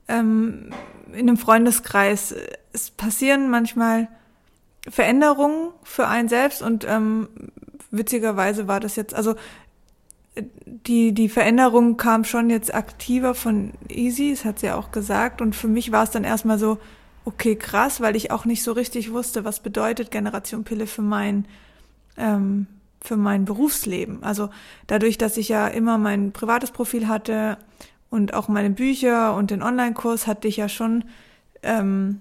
[0.09, 0.71] ähm,
[1.13, 2.35] in einem Freundeskreis.
[2.73, 4.09] Es passieren manchmal
[4.89, 7.29] Veränderungen für einen selbst und ähm,
[7.91, 9.35] witzigerweise war das jetzt, also
[10.65, 15.43] die, die Veränderung kam schon jetzt aktiver von Easy, das hat sie ja auch gesagt.
[15.43, 16.79] Und für mich war es dann erstmal so,
[17.27, 21.45] okay, krass, weil ich auch nicht so richtig wusste, was bedeutet Generation Pille für mein,
[22.17, 22.67] ähm,
[23.01, 24.23] für mein Berufsleben.
[24.23, 24.51] Also
[24.87, 27.59] dadurch, dass ich ja immer mein privates Profil hatte
[28.11, 31.05] und auch meine Bücher und den Online-Kurs hatte ich ja schon
[31.63, 32.21] ähm,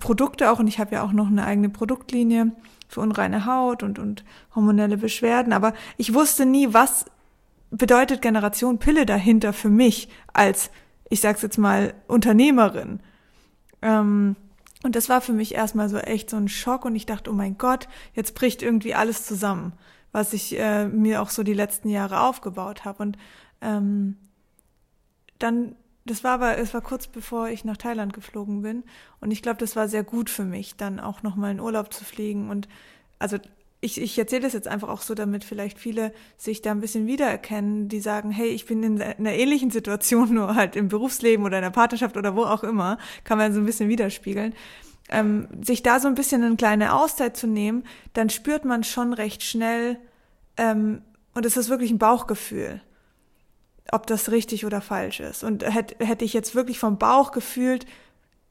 [0.00, 2.52] Produkte auch und ich habe ja auch noch eine eigene Produktlinie
[2.88, 5.52] für unreine Haut und, und hormonelle Beschwerden.
[5.52, 7.06] Aber ich wusste nie, was
[7.70, 10.70] bedeutet Generation Pille dahinter für mich als,
[11.08, 13.00] ich sag's jetzt mal, Unternehmerin?
[13.80, 14.36] Ähm,
[14.82, 17.34] und das war für mich erstmal so echt so ein Schock und ich dachte, oh
[17.34, 19.72] mein Gott, jetzt bricht irgendwie alles zusammen,
[20.10, 23.02] was ich äh, mir auch so die letzten Jahre aufgebaut habe.
[23.02, 23.18] Und
[23.60, 24.16] ähm,
[25.38, 28.82] dann, das war aber, es war kurz bevor ich nach Thailand geflogen bin
[29.20, 32.04] und ich glaube, das war sehr gut für mich, dann auch nochmal in Urlaub zu
[32.04, 32.68] fliegen und
[33.18, 33.38] also
[33.84, 37.08] ich, ich erzähle das jetzt einfach auch so, damit vielleicht viele sich da ein bisschen
[37.08, 41.58] wiedererkennen, die sagen, hey, ich bin in einer ähnlichen Situation, nur halt im Berufsleben oder
[41.58, 44.54] in der Partnerschaft oder wo auch immer, kann man so ein bisschen widerspiegeln.
[45.08, 49.12] Ähm, sich da so ein bisschen eine kleine Auszeit zu nehmen, dann spürt man schon
[49.12, 49.98] recht schnell,
[50.56, 51.02] ähm,
[51.34, 52.80] und es ist wirklich ein Bauchgefühl,
[53.90, 55.42] ob das richtig oder falsch ist.
[55.42, 57.86] Und hätte, hätte ich jetzt wirklich vom Bauch gefühlt,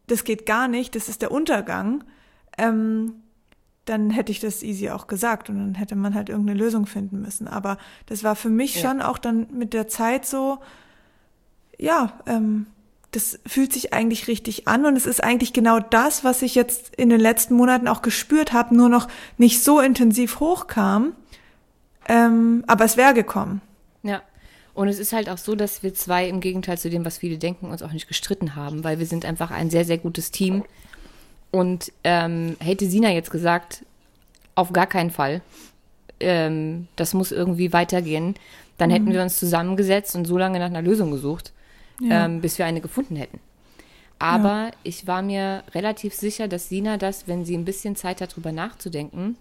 [0.07, 2.03] das geht gar nicht, das ist der Untergang,
[2.57, 3.21] ähm,
[3.85, 7.21] dann hätte ich das easy auch gesagt und dann hätte man halt irgendeine Lösung finden
[7.21, 7.47] müssen.
[7.47, 8.81] Aber das war für mich ja.
[8.81, 10.59] schon auch dann mit der Zeit so,
[11.77, 12.67] ja, ähm,
[13.11, 16.95] das fühlt sich eigentlich richtig an und es ist eigentlich genau das, was ich jetzt
[16.95, 21.13] in den letzten Monaten auch gespürt habe, nur noch nicht so intensiv hochkam,
[22.07, 23.61] ähm, aber es wäre gekommen.
[24.03, 24.21] Ja.
[24.73, 27.37] Und es ist halt auch so, dass wir zwei im Gegenteil zu dem, was viele
[27.37, 30.63] denken, uns auch nicht gestritten haben, weil wir sind einfach ein sehr, sehr gutes Team.
[31.51, 33.85] Und ähm, hätte Sina jetzt gesagt,
[34.55, 35.41] auf gar keinen Fall,
[36.19, 38.35] ähm, das muss irgendwie weitergehen,
[38.77, 38.93] dann mhm.
[38.93, 41.51] hätten wir uns zusammengesetzt und so lange nach einer Lösung gesucht,
[41.99, 42.25] ja.
[42.25, 43.39] ähm, bis wir eine gefunden hätten.
[44.17, 44.71] Aber ja.
[44.83, 48.51] ich war mir relativ sicher, dass Sina das, wenn sie ein bisschen Zeit hat, darüber
[48.51, 49.35] nachzudenken,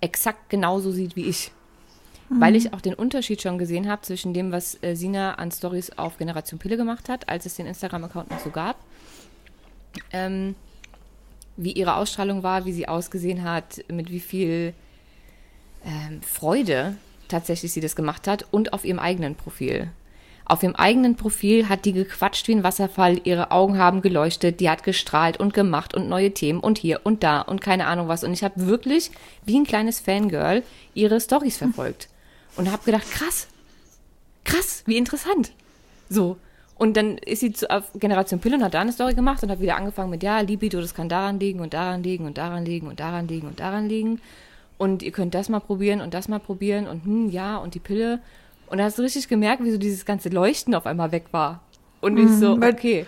[0.00, 1.50] exakt genauso sieht wie ich.
[2.28, 2.40] Mhm.
[2.40, 5.98] Weil ich auch den Unterschied schon gesehen habe zwischen dem, was äh, Sina an Stories
[5.98, 8.76] auf Generation Pille gemacht hat, als es den Instagram-Account noch so gab.
[10.12, 10.54] Ähm,
[11.62, 14.74] wie ihre Ausstrahlung war, wie sie ausgesehen hat, mit wie viel
[15.84, 16.96] ähm, Freude
[17.28, 19.90] tatsächlich sie das gemacht hat und auf ihrem eigenen Profil.
[20.46, 24.68] Auf ihrem eigenen Profil hat die gequatscht wie ein Wasserfall, ihre Augen haben geleuchtet, die
[24.68, 28.24] hat gestrahlt und gemacht und neue Themen und hier und da und keine Ahnung was.
[28.24, 29.12] Und ich habe wirklich
[29.44, 32.08] wie ein kleines Fangirl ihre Stories verfolgt
[32.56, 33.46] und habe gedacht, krass,
[34.44, 35.52] krass, wie interessant.
[36.08, 36.36] So.
[36.80, 39.50] Und dann ist sie zu, auf Generation Pille und hat da eine Story gemacht und
[39.50, 42.64] hat wieder angefangen mit, ja, Libido, das kann daran liegen und daran liegen und daran
[42.64, 44.18] liegen und daran liegen und daran liegen.
[44.78, 47.80] Und ihr könnt das mal probieren und das mal probieren und hm, ja, und die
[47.80, 48.20] Pille.
[48.66, 51.60] Und da hast du richtig gemerkt, wie so dieses ganze Leuchten auf einmal weg war.
[52.00, 53.04] Und ich so, mhm, okay.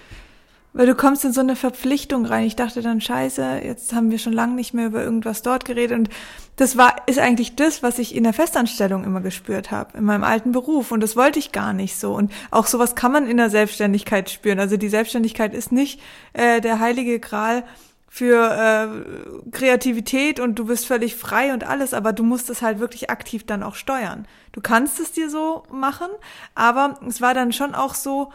[0.75, 2.47] Weil du kommst in so eine Verpflichtung rein.
[2.47, 5.99] Ich dachte dann, scheiße, jetzt haben wir schon lange nicht mehr über irgendwas dort geredet.
[5.99, 6.09] Und
[6.57, 10.25] das war, ist eigentlich das, was ich in der Festanstellung immer gespürt habe, in meinem
[10.25, 10.91] alten Beruf.
[10.91, 12.15] Und das wollte ich gar nicht so.
[12.15, 14.61] Und auch sowas kann man in der Selbstständigkeit spüren.
[14.61, 16.01] Also die Selbstständigkeit ist nicht
[16.33, 17.65] äh, der heilige Gral
[18.09, 22.79] für äh, Kreativität und du bist völlig frei und alles, aber du musst es halt
[22.79, 24.27] wirklich aktiv dann auch steuern.
[24.53, 26.09] Du kannst es dir so machen,
[26.55, 28.31] aber es war dann schon auch so,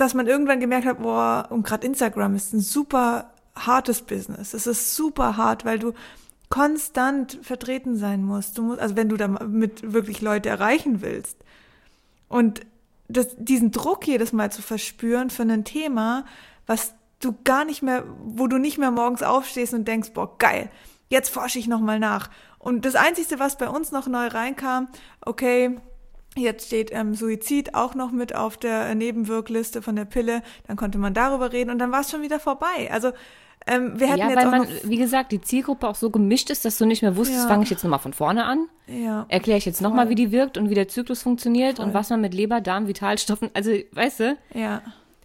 [0.00, 4.54] dass man irgendwann gemerkt hat, boah, und gerade Instagram ist ein super hartes Business.
[4.54, 5.92] Es ist super hart, weil du
[6.48, 8.56] konstant vertreten sein musst.
[8.56, 11.36] Du musst, also wenn du damit wirklich Leute erreichen willst.
[12.28, 12.62] Und
[13.08, 16.24] das, diesen Druck jedes Mal zu verspüren für ein Thema,
[16.66, 20.70] was du gar nicht mehr, wo du nicht mehr morgens aufstehst und denkst, boah, geil,
[21.08, 22.30] jetzt forsche ich nochmal nach.
[22.58, 24.88] Und das Einzige, was bei uns noch neu reinkam,
[25.20, 25.78] okay,
[26.36, 30.42] Jetzt steht ähm, Suizid auch noch mit auf der Nebenwirkliste von der Pille.
[30.66, 32.88] Dann konnte man darüber reden und dann war es schon wieder vorbei.
[32.92, 33.10] Also
[33.66, 36.48] ähm, wir hätten ja, jetzt weil auch man, wie gesagt, die Zielgruppe auch so gemischt
[36.50, 37.48] ist, dass du nicht mehr wusstest, Ja.
[37.48, 40.56] fange ich jetzt nochmal von vorne an, ja, erkläre ich jetzt nochmal, wie die wirkt
[40.56, 41.86] und wie der Zyklus funktioniert Voll.
[41.86, 44.82] und was man mit Leber, Darm, Vitalstoffen, also weißt du, ja,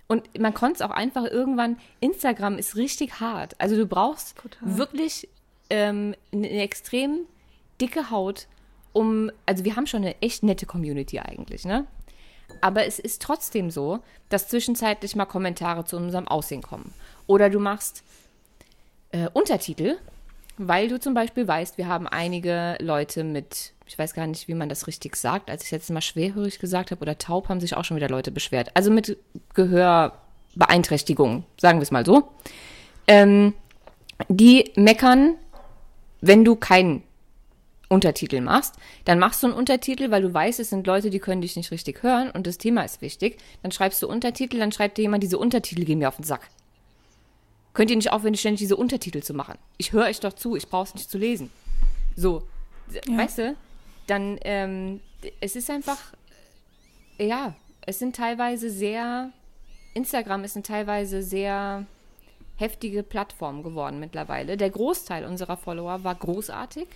[0.08, 3.56] und man konnte es auch einfach irgendwann, Instagram ist richtig hart.
[3.60, 4.78] Also du brauchst Total.
[4.78, 5.30] wirklich
[5.70, 7.20] ähm, eine extrem
[7.82, 8.48] dicke Haut,
[8.96, 11.86] um, also wir haben schon eine echt nette Community eigentlich, ne?
[12.62, 16.94] Aber es ist trotzdem so, dass zwischenzeitlich mal Kommentare zu unserem Aussehen kommen.
[17.28, 18.04] Oder du machst
[19.12, 19.98] äh, Untertitel,
[20.58, 24.54] weil du zum Beispiel weißt, wir haben einige Leute mit, ich weiß gar nicht, wie
[24.54, 27.76] man das richtig sagt, als ich jetzt mal schwerhörig gesagt habe oder taub, haben sich
[27.76, 28.72] auch schon wieder Leute beschwert.
[28.76, 29.18] Also mit
[29.56, 32.30] Gehörbeeinträchtigung, sagen wir es mal so.
[33.08, 33.54] Ähm,
[34.30, 35.36] die meckern,
[36.22, 37.04] wenn du keinen
[37.90, 41.42] Untertitel machst, dann machst du einen Untertitel, weil du weißt, es sind Leute, die können
[41.42, 43.38] dich nicht richtig hören und das Thema ist wichtig.
[43.62, 46.50] Dann schreibst du Untertitel, dann schreibt dir jemand, diese Untertitel gehen mir auf den Sack.
[47.74, 49.58] Könnt ihr nicht aufhören, ständig diese Untertitel zu machen?
[49.78, 51.52] Ich höre euch doch zu, ich brauche es nicht zu lesen.
[52.16, 52.44] So,
[52.92, 53.18] Ja.
[53.18, 53.56] weißt du?
[54.08, 55.02] Dann, ähm,
[55.42, 55.98] es ist einfach,
[57.20, 59.32] ja, es sind teilweise sehr,
[59.94, 61.86] Instagram ist eine teilweise sehr
[62.58, 64.56] heftige Plattform geworden mittlerweile.
[64.58, 66.88] Der Großteil unserer Follower war großartig,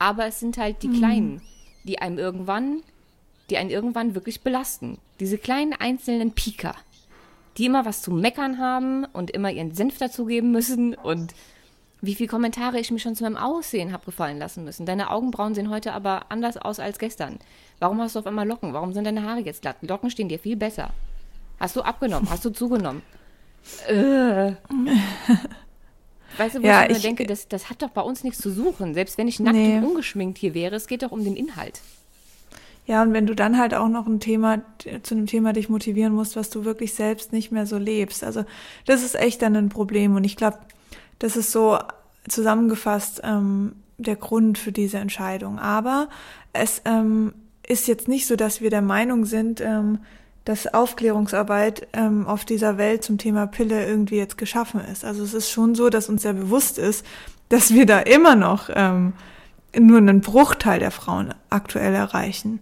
[0.00, 1.42] aber es sind halt die Kleinen,
[1.84, 2.82] die einem irgendwann,
[3.50, 4.98] die einen irgendwann wirklich belasten.
[5.20, 6.74] Diese kleinen einzelnen Pieker,
[7.58, 11.34] die immer was zu meckern haben und immer ihren Senf dazugeben müssen und
[12.00, 14.86] wie viele Kommentare ich mir schon zu meinem Aussehen habe gefallen lassen müssen.
[14.86, 17.38] Deine Augenbrauen sehen heute aber anders aus als gestern.
[17.78, 18.72] Warum hast du auf einmal Locken?
[18.72, 19.76] Warum sind deine Haare jetzt glatt?
[19.82, 20.94] Die Locken stehen dir viel besser.
[21.58, 22.30] Hast du abgenommen?
[22.30, 23.02] Hast du zugenommen?
[23.86, 24.54] Äh.
[26.40, 28.50] Weißt du, wo Ja, ich ich- denke, das, das hat doch bei uns nichts zu
[28.50, 28.94] suchen.
[28.94, 29.76] Selbst wenn ich nackt Nee.
[29.78, 31.80] und ungeschminkt hier wäre, es geht doch um den Inhalt.
[32.86, 34.62] Ja, und wenn du dann halt auch noch ein Thema,
[35.02, 38.24] zu einem Thema dich motivieren musst, was du wirklich selbst nicht mehr so lebst.
[38.24, 38.44] Also
[38.86, 40.16] das ist echt dann ein Problem.
[40.16, 40.58] Und ich glaube,
[41.18, 41.78] das ist so
[42.26, 45.58] zusammengefasst ähm, der Grund für diese Entscheidung.
[45.58, 46.08] Aber
[46.52, 47.34] es ähm,
[47.68, 49.98] ist jetzt nicht so, dass wir der Meinung sind, ähm,
[50.44, 55.04] dass Aufklärungsarbeit ähm, auf dieser Welt zum Thema Pille irgendwie jetzt geschaffen ist.
[55.04, 57.04] Also es ist schon so, dass uns sehr bewusst ist,
[57.48, 59.12] dass wir da immer noch ähm,
[59.78, 62.60] nur einen Bruchteil der Frauen aktuell erreichen.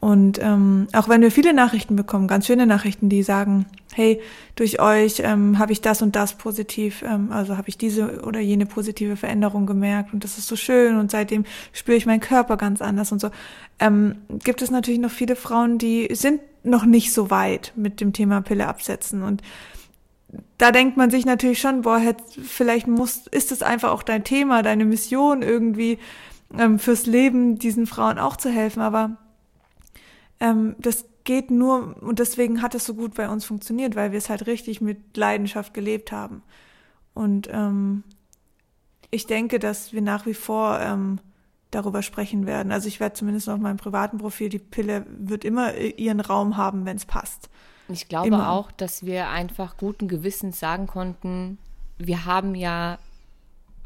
[0.00, 4.20] Und ähm, auch wenn wir viele Nachrichten bekommen, ganz schöne Nachrichten, die sagen, hey,
[4.56, 8.40] durch euch ähm, habe ich das und das positiv, ähm, also habe ich diese oder
[8.40, 12.56] jene positive Veränderung gemerkt und das ist so schön und seitdem spüre ich meinen Körper
[12.56, 13.30] ganz anders und so,
[13.78, 18.12] ähm, gibt es natürlich noch viele Frauen, die sind noch nicht so weit mit dem
[18.12, 19.42] Thema Pille absetzen und
[20.58, 22.00] da denkt man sich natürlich schon, boah,
[22.42, 25.98] vielleicht muss, ist es einfach auch dein Thema, deine Mission irgendwie
[26.58, 28.80] ähm, fürs Leben, diesen Frauen auch zu helfen.
[28.80, 29.16] Aber
[30.40, 34.18] ähm, das geht nur, und deswegen hat es so gut bei uns funktioniert, weil wir
[34.18, 36.42] es halt richtig mit Leidenschaft gelebt haben.
[37.14, 38.02] Und ähm,
[39.10, 41.18] ich denke, dass wir nach wie vor ähm,
[41.72, 42.70] darüber sprechen werden.
[42.70, 46.84] Also ich werde zumindest auf meinem privaten Profil, die Pille wird immer ihren Raum haben,
[46.84, 47.48] wenn es passt.
[47.88, 48.50] Ich glaube Immer.
[48.50, 51.58] auch, dass wir einfach guten Gewissens sagen konnten,
[51.98, 52.98] wir haben ja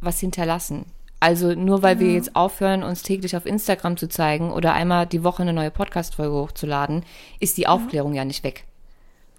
[0.01, 0.85] was hinterlassen.
[1.19, 5.25] Also nur weil wir jetzt aufhören, uns täglich auf Instagram zu zeigen oder einmal die
[5.25, 7.05] Woche eine neue Podcast-Folge hochzuladen,
[7.41, 8.65] ist die Aufklärung ja nicht weg.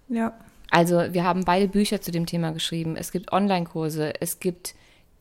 [0.10, 0.34] Ja.
[0.72, 2.96] Also wir haben beide Bücher zu dem Thema geschrieben.
[2.98, 4.74] Es gibt Online-Kurse, es gibt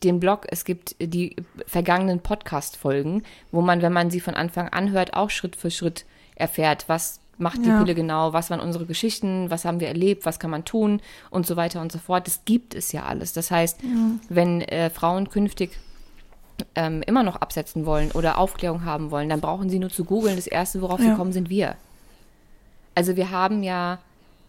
[0.03, 4.91] den Blog, es gibt die vergangenen Podcast-Folgen, wo man, wenn man sie von Anfang an
[4.91, 6.05] hört, auch Schritt für Schritt
[6.35, 7.77] erfährt, was macht die Ja.
[7.79, 11.45] Pille genau, was waren unsere Geschichten, was haben wir erlebt, was kann man tun und
[11.45, 12.25] so weiter und so fort.
[12.27, 13.33] Das gibt es ja alles.
[13.33, 13.79] Das heißt,
[14.29, 15.77] wenn äh, Frauen künftig
[16.73, 20.35] ähm, immer noch absetzen wollen oder Aufklärung haben wollen, dann brauchen sie nur zu googeln.
[20.35, 21.15] Das Erste, worauf sie Ja.
[21.15, 21.75] kommen, sind wir.
[22.95, 23.99] Also wir haben ja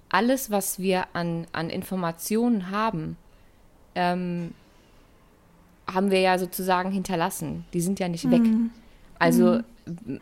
[0.09, 3.19] alles, was wir an, an Informationen haben,
[3.95, 4.55] ähm,
[5.93, 7.65] haben wir ja sozusagen hinterlassen.
[7.73, 8.43] Die sind ja nicht weg.
[9.19, 9.61] Also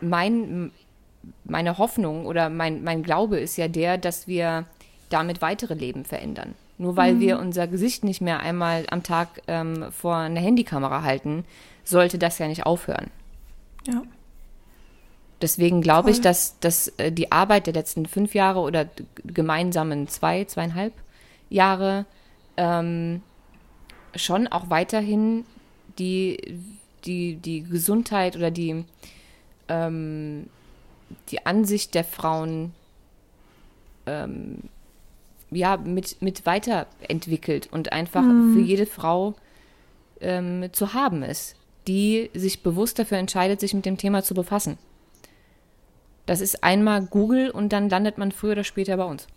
[0.01, 0.71] mein,
[1.45, 4.65] meine Hoffnung oder mein, mein Glaube ist ja der, dass wir
[5.11, 6.55] damit weitere Leben verändern.
[6.79, 7.21] Nur weil mhm.
[7.21, 11.45] wir unser Gesicht nicht mehr einmal am Tag ähm, vor einer Handykamera halten,
[11.85, 13.11] sollte das ja nicht aufhören.
[13.87, 14.03] Ja.
[15.41, 18.89] Deswegen glaube ich, dass, dass äh, die Arbeit der letzten fünf Jahre oder
[19.25, 20.93] gemeinsamen zwei, zweieinhalb
[21.51, 22.07] Jahre
[22.57, 23.23] ähm,
[24.15, 25.45] schon auch weiterhin
[25.99, 26.59] die,
[27.05, 28.85] die, die Gesundheit oder die,
[29.69, 30.47] ähm,
[31.31, 32.75] die Ansicht der Frauen
[34.07, 34.59] ähm,
[35.51, 38.55] ja, mit, mit weiterentwickelt und einfach mhm.
[38.55, 39.35] für jede Frau
[40.21, 41.57] ähm, zu haben ist,
[41.87, 44.79] die sich bewusst dafür entscheidet, sich mit dem Thema zu befassen.
[46.27, 49.29] Das ist einmal Google und dann landet man früher oder später bei uns.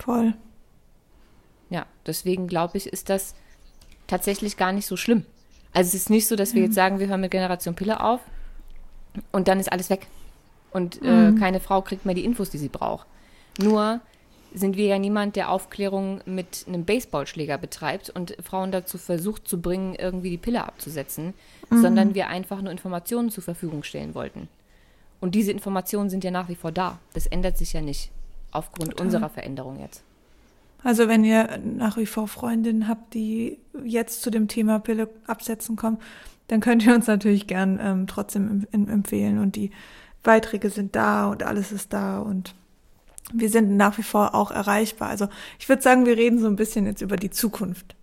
[0.00, 0.34] Voll.
[1.68, 3.34] Ja, deswegen glaube ich, ist das
[4.10, 5.24] tatsächlich gar nicht so schlimm.
[5.72, 6.66] Also es ist nicht so, dass wir mhm.
[6.66, 8.20] jetzt sagen, wir hören mit Generation Pille auf
[9.32, 10.06] und dann ist alles weg.
[10.72, 11.38] Und äh, mhm.
[11.38, 13.06] keine Frau kriegt mehr die Infos, die sie braucht.
[13.58, 14.00] Nur
[14.52, 19.60] sind wir ja niemand, der Aufklärung mit einem Baseballschläger betreibt und Frauen dazu versucht zu
[19.60, 21.34] bringen, irgendwie die Pille abzusetzen,
[21.70, 21.82] mhm.
[21.82, 24.48] sondern wir einfach nur Informationen zur Verfügung stellen wollten.
[25.20, 26.98] Und diese Informationen sind ja nach wie vor da.
[27.12, 28.10] Das ändert sich ja nicht
[28.50, 29.06] aufgrund Total.
[29.06, 30.02] unserer Veränderung jetzt.
[30.82, 35.76] Also wenn ihr nach wie vor Freundinnen habt, die jetzt zu dem Thema Pille absetzen
[35.76, 35.98] kommen,
[36.48, 39.70] dann könnt ihr uns natürlich gern ähm, trotzdem empfehlen und die
[40.22, 42.54] Beiträge sind da und alles ist da und
[43.32, 45.08] wir sind nach wie vor auch erreichbar.
[45.08, 47.94] Also ich würde sagen, wir reden so ein bisschen jetzt über die Zukunft,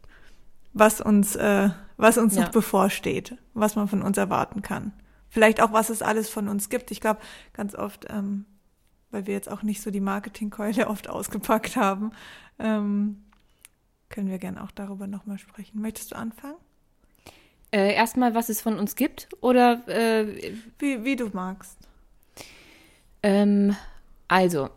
[0.74, 2.44] was uns, äh, was uns ja.
[2.44, 4.94] noch bevorsteht, was man von uns erwarten kann
[5.30, 6.92] vielleicht auch, was es alles von uns gibt.
[6.92, 7.20] Ich glaube,
[7.54, 8.46] ganz oft, ähm,
[9.12, 12.12] weil wir jetzt auch nicht so die Marketingkeule oft ausgepackt haben,
[12.60, 13.24] ähm,
[14.10, 15.82] können wir gerne auch darüber nochmal sprechen.
[15.82, 16.58] Möchtest du anfangen?
[17.72, 21.78] Äh, erstmal, was es von uns gibt oder äh, wie, wie du magst.
[23.24, 23.76] Ähm,
[24.30, 24.70] also,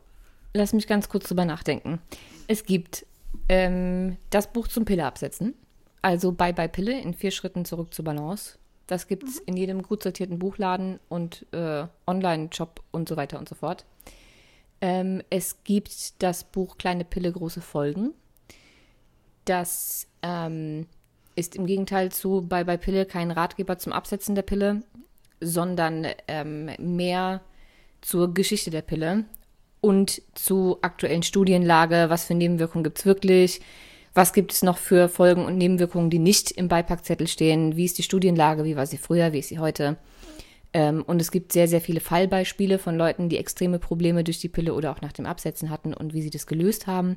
[0.54, 2.00] lass mich ganz kurz drüber nachdenken.
[2.48, 3.06] Es gibt
[3.48, 5.54] ähm, das Buch zum Pille absetzen,
[6.02, 8.58] also Bye Bye Pille in vier Schritten zurück zur Balance
[8.90, 9.46] das gibt es mhm.
[9.46, 13.84] in jedem gut sortierten Buchladen und äh, Online-Shop und so weiter und so fort.
[14.80, 18.12] Ähm, es gibt das Buch Kleine Pille, große Folgen.
[19.44, 20.86] Das ähm,
[21.34, 24.82] ist im Gegenteil zu bei, bei Pille kein Ratgeber zum Absetzen der Pille,
[25.40, 27.40] sondern ähm, mehr
[28.00, 29.24] zur Geschichte der Pille
[29.80, 33.60] und zu aktuellen Studienlage, was für Nebenwirkungen gibt es wirklich,
[34.14, 37.76] was gibt es noch für Folgen und Nebenwirkungen, die nicht im Beipackzettel stehen?
[37.76, 38.64] Wie ist die Studienlage?
[38.64, 39.32] Wie war sie früher?
[39.32, 39.96] Wie ist sie heute?
[40.72, 44.48] Ähm, und es gibt sehr, sehr viele Fallbeispiele von Leuten, die extreme Probleme durch die
[44.48, 47.16] Pille oder auch nach dem Absetzen hatten und wie sie das gelöst haben.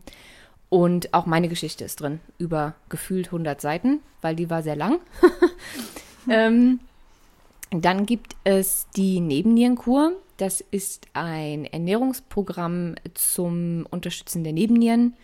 [0.69, 4.99] Und auch meine Geschichte ist drin, über gefühlt 100 Seiten, weil die war sehr lang.
[6.29, 6.79] ähm,
[7.69, 10.13] dann gibt es die Nebennierenkur.
[10.37, 15.15] Das ist ein Ernährungsprogramm zum Unterstützen der Nebennieren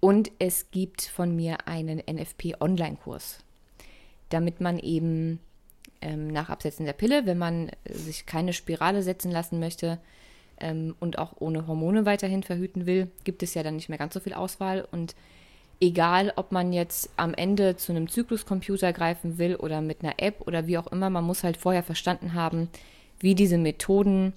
[0.00, 3.44] und es gibt von mir einen NFP-Online-Kurs,
[4.30, 5.38] damit man eben
[6.02, 9.98] ähm, nach Absetzen der Pille, wenn man sich keine Spirale setzen lassen möchte
[10.58, 14.14] ähm, und auch ohne Hormone weiterhin verhüten will, gibt es ja dann nicht mehr ganz
[14.14, 14.86] so viel Auswahl.
[14.90, 15.14] Und
[15.80, 20.46] egal, ob man jetzt am Ende zu einem Zykluscomputer greifen will oder mit einer App
[20.46, 22.68] oder wie auch immer, man muss halt vorher verstanden haben,
[23.18, 24.32] wie diese Methoden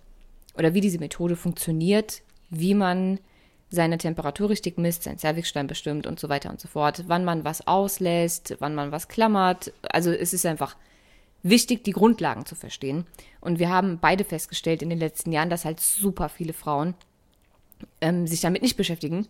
[0.57, 3.19] oder wie diese Methode funktioniert, wie man
[3.69, 7.43] seine Temperatur richtig misst, sein Cervixstein bestimmt und so weiter und so fort, wann man
[7.43, 9.73] was auslässt, wann man was klammert.
[9.81, 10.75] Also es ist einfach
[11.43, 13.05] wichtig, die Grundlagen zu verstehen.
[13.41, 16.95] Und wir haben beide festgestellt in den letzten Jahren, dass halt super viele Frauen
[18.01, 19.27] ähm, sich damit nicht beschäftigen,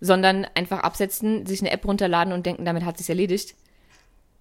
[0.00, 3.54] sondern einfach absetzen, sich eine App runterladen und denken, damit hat sich erledigt.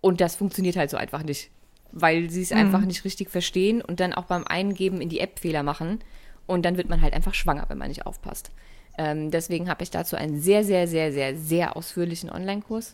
[0.01, 1.49] Und das funktioniert halt so einfach nicht,
[1.91, 2.57] weil sie es mhm.
[2.57, 5.99] einfach nicht richtig verstehen und dann auch beim Eingeben in die App Fehler machen.
[6.47, 8.51] Und dann wird man halt einfach schwanger, wenn man nicht aufpasst.
[8.97, 12.93] Ähm, deswegen habe ich dazu einen sehr, sehr, sehr, sehr, sehr ausführlichen Online-Kurs,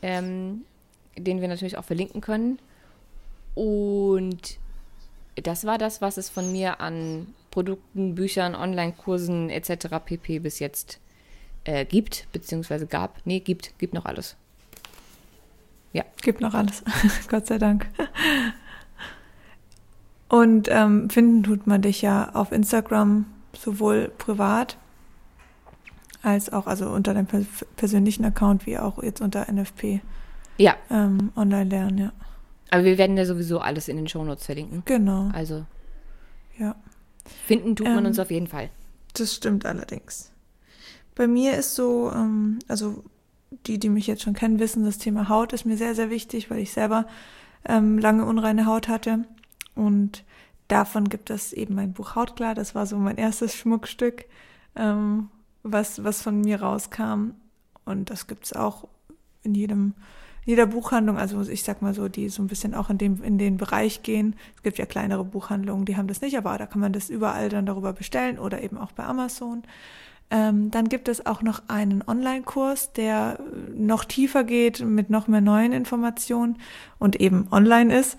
[0.00, 0.62] ähm,
[1.18, 2.58] den wir natürlich auch verlinken können.
[3.54, 4.58] Und
[5.36, 9.96] das war das, was es von mir an Produkten, Büchern, Online-Kursen etc.
[10.04, 10.38] pp.
[10.38, 11.00] bis jetzt
[11.64, 13.20] äh, gibt, beziehungsweise gab.
[13.24, 14.36] Nee, gibt, gibt noch alles.
[15.92, 16.04] Ja.
[16.22, 16.82] Gibt noch alles.
[17.28, 17.88] Gott sei Dank.
[20.28, 24.78] Und ähm, finden tut man dich ja auf Instagram sowohl privat
[26.22, 27.26] als auch also unter deinem
[27.76, 30.00] persönlichen Account wie auch jetzt unter NFP.
[30.56, 30.76] Ja.
[30.90, 32.12] Ähm, online lernen, ja.
[32.72, 34.82] Aber wir werden ja sowieso alles in den Shownotes verlinken.
[34.86, 35.28] Genau.
[35.34, 35.66] Also.
[36.58, 36.74] Ja.
[37.46, 38.70] Finden tut man ähm, uns auf jeden Fall.
[39.12, 40.32] Das stimmt allerdings.
[41.14, 43.04] Bei mir ist so, ähm, also
[43.66, 46.50] die, die mich jetzt schon kennen, wissen, das Thema Haut ist mir sehr, sehr wichtig,
[46.50, 47.06] weil ich selber
[47.68, 49.26] ähm, lange unreine Haut hatte.
[49.74, 50.24] Und
[50.68, 52.54] davon gibt es eben mein Buch Hautklar.
[52.54, 54.24] Das war so mein erstes Schmuckstück,
[54.76, 55.28] ähm,
[55.62, 57.32] was, was von mir rauskam.
[57.84, 58.88] Und das gibt's auch
[59.42, 59.92] in jedem,
[60.44, 63.38] jeder Buchhandlung, also ich sag mal so, die so ein bisschen auch in dem, in
[63.38, 64.34] den Bereich gehen.
[64.56, 67.48] Es gibt ja kleinere Buchhandlungen, die haben das nicht, aber da kann man das überall
[67.48, 69.62] dann darüber bestellen oder eben auch bei Amazon.
[70.30, 73.38] Ähm, dann gibt es auch noch einen Online-Kurs, der
[73.76, 76.56] noch tiefer geht mit noch mehr neuen Informationen
[76.98, 78.16] und eben online ist.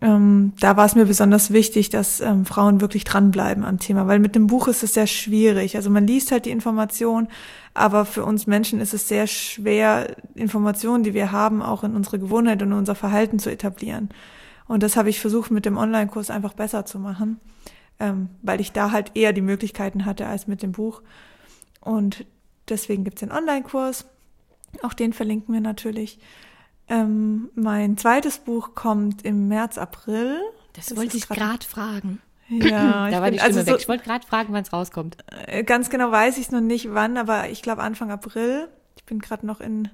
[0.00, 4.18] Ähm, da war es mir besonders wichtig, dass ähm, Frauen wirklich dranbleiben am Thema, weil
[4.18, 5.76] mit dem Buch ist es sehr schwierig.
[5.76, 7.28] Also man liest halt die Information,
[7.74, 12.20] aber für uns Menschen ist es sehr schwer, Informationen, die wir haben, auch in unsere
[12.20, 14.10] Gewohnheit und unser Verhalten zu etablieren.
[14.66, 17.40] Und das habe ich versucht mit dem Online-Kurs einfach besser zu machen,
[17.98, 21.02] ähm, weil ich da halt eher die Möglichkeiten hatte als mit dem Buch.
[21.80, 22.24] Und
[22.68, 24.06] deswegen gibt's den Online-Kurs.
[24.82, 26.18] Auch den verlinken wir natürlich.
[26.88, 30.38] Ähm, mein zweites Buch kommt im März, April.
[30.74, 32.20] Das, das wollte ich gerade fragen.
[32.48, 33.80] Ja, da war bin, die Stimme also weg.
[33.80, 35.16] ich wollte gerade fragen, wann es rauskommt.
[35.46, 38.68] Äh, ganz genau weiß ich noch nicht wann, aber ich glaube Anfang April.
[38.96, 39.88] Ich bin gerade noch in,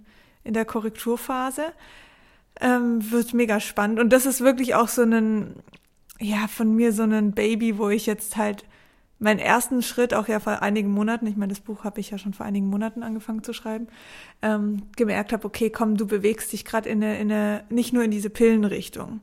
[0.44, 1.72] in der Korrekturphase.
[2.60, 4.00] Ähm, wird mega spannend.
[4.00, 5.54] Und das ist wirklich auch so ein,
[6.18, 8.64] ja, von mir so ein Baby, wo ich jetzt halt
[9.20, 12.18] meinen ersten Schritt auch ja vor einigen Monaten, ich meine, das Buch habe ich ja
[12.18, 13.86] schon vor einigen Monaten angefangen zu schreiben,
[14.40, 18.02] ähm, gemerkt habe, okay, komm, du bewegst dich gerade in eine, in eine, nicht nur
[18.02, 19.20] in diese Pillenrichtung.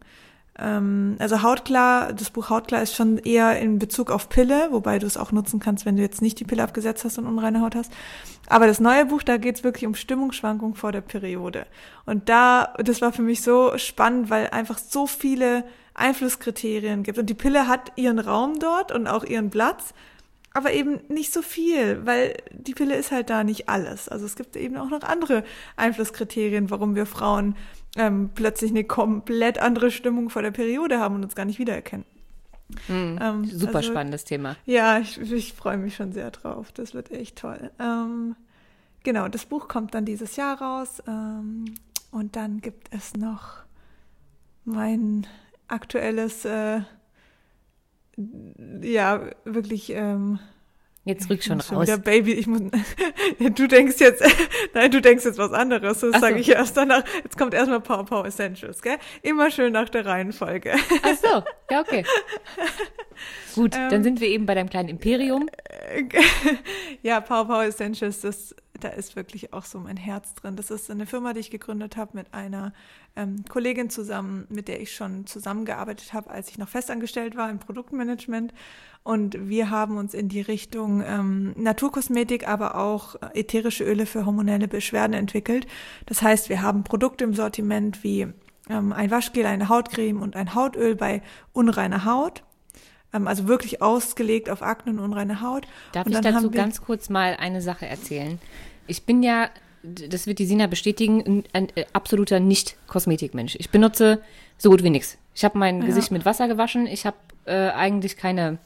[0.60, 5.06] Ähm, also Hautklar, das Buch Hautklar ist schon eher in Bezug auf Pille, wobei du
[5.06, 7.76] es auch nutzen kannst, wenn du jetzt nicht die Pille abgesetzt hast und unreine Haut
[7.76, 7.92] hast.
[8.48, 11.68] Aber das neue Buch, da geht es wirklich um Stimmungsschwankungen vor der Periode.
[12.06, 17.18] Und da, das war für mich so spannend, weil einfach so viele Einflusskriterien gibt.
[17.18, 19.94] Und die Pille hat ihren Raum dort und auch ihren Platz,
[20.58, 24.10] aber eben nicht so viel, weil die Pille ist halt da nicht alles.
[24.10, 25.44] Also es gibt eben auch noch andere
[25.76, 27.56] Einflusskriterien, warum wir Frauen
[27.96, 32.06] ähm, plötzlich eine komplett andere Stimmung vor der Periode haben und uns gar nicht wiedererkennen.
[32.88, 34.56] Mhm, ähm, super also, spannendes Thema.
[34.66, 36.72] Ja, ich, ich freue mich schon sehr drauf.
[36.72, 37.70] Das wird echt toll.
[37.80, 38.36] Ähm,
[39.04, 41.04] genau, das Buch kommt dann dieses Jahr raus.
[41.08, 41.66] Ähm,
[42.10, 43.60] und dann gibt es noch
[44.66, 45.28] mein
[45.68, 46.82] aktuelles, äh,
[48.82, 49.92] ja, wirklich.
[49.92, 50.40] Ähm,
[51.08, 51.88] Jetzt rück schon raus.
[51.88, 52.60] Wieder Baby, ich muss.
[53.40, 54.22] du denkst jetzt,
[54.74, 56.02] nein, du denkst jetzt was anderes.
[56.02, 56.42] Das sage so.
[56.42, 57.04] ich erst danach.
[57.24, 58.98] Jetzt kommt erstmal Power Power Essentials, gell?
[59.22, 60.74] Immer schön nach der Reihenfolge.
[61.04, 62.04] Ach so, ja okay.
[63.56, 65.50] Gut, ähm, dann sind wir eben bei deinem kleinen Imperium.
[67.04, 70.56] ja, Power Power Essentials, das da ist wirklich auch so mein Herz drin.
[70.56, 72.74] Das ist eine Firma, die ich gegründet habe mit einer
[73.18, 77.60] ähm, Kollegin zusammen, mit der ich schon zusammengearbeitet habe, als ich noch festangestellt war im
[77.60, 78.54] Produktmanagement.
[79.04, 84.68] Und wir haben uns in die Richtung ähm, Naturkosmetik, aber auch ätherische Öle für hormonelle
[84.68, 85.66] Beschwerden entwickelt.
[86.06, 88.28] Das heißt, wir haben Produkte im Sortiment wie
[88.70, 91.22] ähm, ein Waschgel, eine Hautcreme und ein Hautöl bei
[91.54, 92.44] unreiner Haut
[93.14, 95.68] ähm, also wirklich ausgelegt auf Akne und unreine Haut.
[95.94, 98.40] Darf und ich dazu ganz kurz mal eine Sache erzählen?
[98.88, 99.50] Ich bin ja,
[100.10, 103.56] das wird die Sina bestätigen, ein, ein äh, absoluter Nicht-Kosmetikmensch.
[103.60, 104.22] Ich benutze
[104.58, 105.18] so gut wie nichts.
[105.36, 105.88] Ich habe mein ja.
[105.88, 106.88] Gesicht mit Wasser gewaschen.
[106.88, 108.58] Ich habe äh, eigentlich keine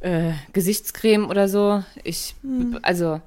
[0.00, 1.82] äh, Gesichtscreme oder so.
[2.04, 2.78] Ich, hm.
[2.82, 3.20] also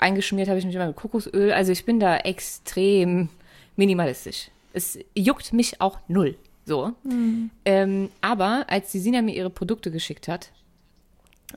[0.00, 1.52] eingeschmiert habe ich mich immer mit Kokosöl.
[1.52, 3.28] Also ich bin da extrem
[3.76, 4.48] minimalistisch.
[4.72, 6.36] Es juckt mich auch null.
[6.64, 6.92] So.
[7.04, 7.50] Mhm.
[7.64, 10.50] Ähm, aber als die Sina mir ihre Produkte geschickt hat,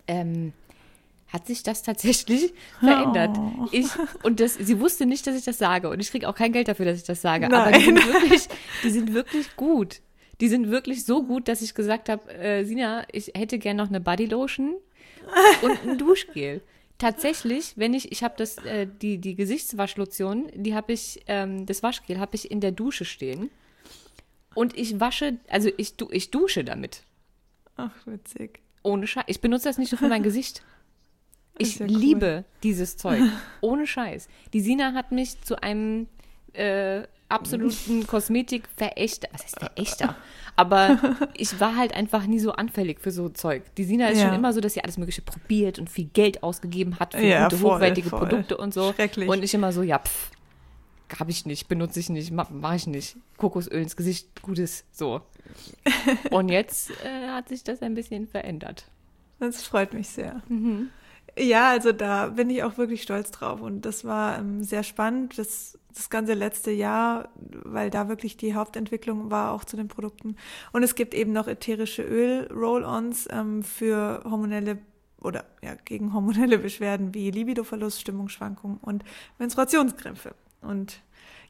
[0.07, 0.53] ähm,
[1.31, 3.37] hat sich das tatsächlich verändert.
[3.37, 3.67] Oh.
[3.71, 3.87] Ich,
[4.23, 5.89] und das, sie wusste nicht, dass ich das sage.
[5.89, 7.47] Und ich kriege auch kein Geld dafür, dass ich das sage.
[7.47, 7.61] Nein.
[7.61, 8.47] Aber die sind, wirklich,
[8.83, 10.01] die sind wirklich gut.
[10.41, 13.89] Die sind wirklich so gut, dass ich gesagt habe, äh, Sina, ich hätte gern noch
[13.89, 14.75] eine Bodylotion
[15.61, 16.61] und ein Duschgel.
[16.97, 21.83] Tatsächlich, wenn ich, ich habe das, äh, die, die Gesichtswaschlotion, die habe ich, ähm, das
[21.83, 23.49] Waschgel habe ich in der Dusche stehen.
[24.55, 27.03] Und ich wasche, also ich, ich dusche damit.
[27.77, 28.59] Ach, witzig.
[28.83, 29.25] Ohne Scheiß.
[29.27, 30.63] Ich benutze das nicht nur für mein Gesicht.
[31.59, 33.21] Ich ja liebe dieses Zeug.
[33.61, 34.27] Ohne Scheiß.
[34.53, 36.07] Die Sina hat mich zu einem
[36.53, 39.29] äh, absoluten Kosmetikverächter.
[39.31, 40.15] Was heißt Verächter?
[40.55, 40.99] Aber
[41.35, 43.63] ich war halt einfach nie so anfällig für so Zeug.
[43.75, 44.27] Die Sina ist ja.
[44.27, 47.43] schon immer so, dass sie alles Mögliche probiert und viel Geld ausgegeben hat für ja,
[47.43, 48.19] gute, voll, hochwertige voll.
[48.19, 48.93] Produkte und so.
[48.93, 49.29] Schrecklich.
[49.29, 50.31] Und ich immer so, ja, pff,
[51.17, 53.15] habe ich nicht, benutze ich nicht, mache mach ich nicht.
[53.37, 55.21] Kokosöl ins Gesicht, gutes, so.
[56.29, 58.85] Und jetzt äh, hat sich das ein bisschen verändert.
[59.39, 60.41] Das freut mich sehr.
[60.49, 60.89] Mhm.
[61.37, 63.61] Ja, also da bin ich auch wirklich stolz drauf.
[63.61, 68.55] Und das war ähm, sehr spannend, das, das ganze letzte Jahr, weil da wirklich die
[68.55, 70.35] Hauptentwicklung war auch zu den Produkten.
[70.71, 74.79] Und es gibt eben noch ätherische Öl-Roll-Ons ähm, für hormonelle
[75.21, 79.03] oder ja, gegen hormonelle Beschwerden wie Libidoverlust, Stimmungsschwankungen und
[79.37, 80.33] Menstruationskrämpfe.
[80.61, 81.01] Und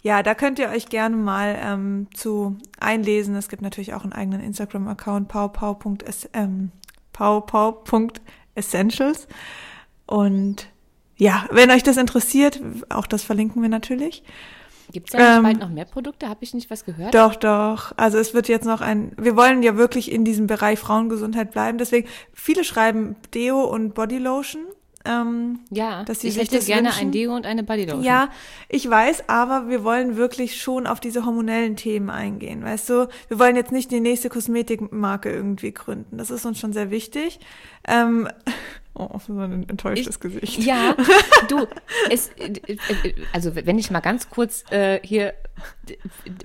[0.02, 3.36] ja, da könnt ihr euch gerne mal ähm, zu einlesen.
[3.36, 6.30] Es gibt natürlich auch einen eigenen Instagram-Account, paupau.essentials.
[6.34, 6.72] Ähm,
[8.62, 9.14] paupau
[10.06, 10.68] Und
[11.18, 14.24] ja, wenn euch das interessiert, auch das verlinken wir natürlich.
[14.92, 16.30] Gibt es da ähm, bald noch mehr Produkte?
[16.30, 17.14] Habe ich nicht was gehört?
[17.14, 17.94] Doch, doch.
[17.98, 21.78] Also es wird jetzt noch ein, wir wollen ja wirklich in diesem Bereich Frauengesundheit bleiben.
[21.78, 24.64] Deswegen, viele schreiben Deo und Bodylotion.
[25.06, 27.08] Ähm, ja, dass sie ich hätte gerne wünschen.
[27.08, 28.04] ein Deo und eine Bodylotion.
[28.04, 28.30] Ja,
[28.68, 32.64] ich weiß, aber wir wollen wirklich schon auf diese hormonellen Themen eingehen.
[32.64, 36.18] Weißt du, wir wollen jetzt nicht die nächste Kosmetikmarke irgendwie gründen.
[36.18, 37.40] Das ist uns schon sehr wichtig.
[37.88, 38.28] Ähm,
[39.00, 40.60] Oh, so ein enttäuschtes ich, Gesicht.
[40.60, 40.94] Ja,
[41.48, 41.66] du,
[42.10, 42.32] es,
[43.32, 45.34] also wenn ich mal ganz kurz äh, hier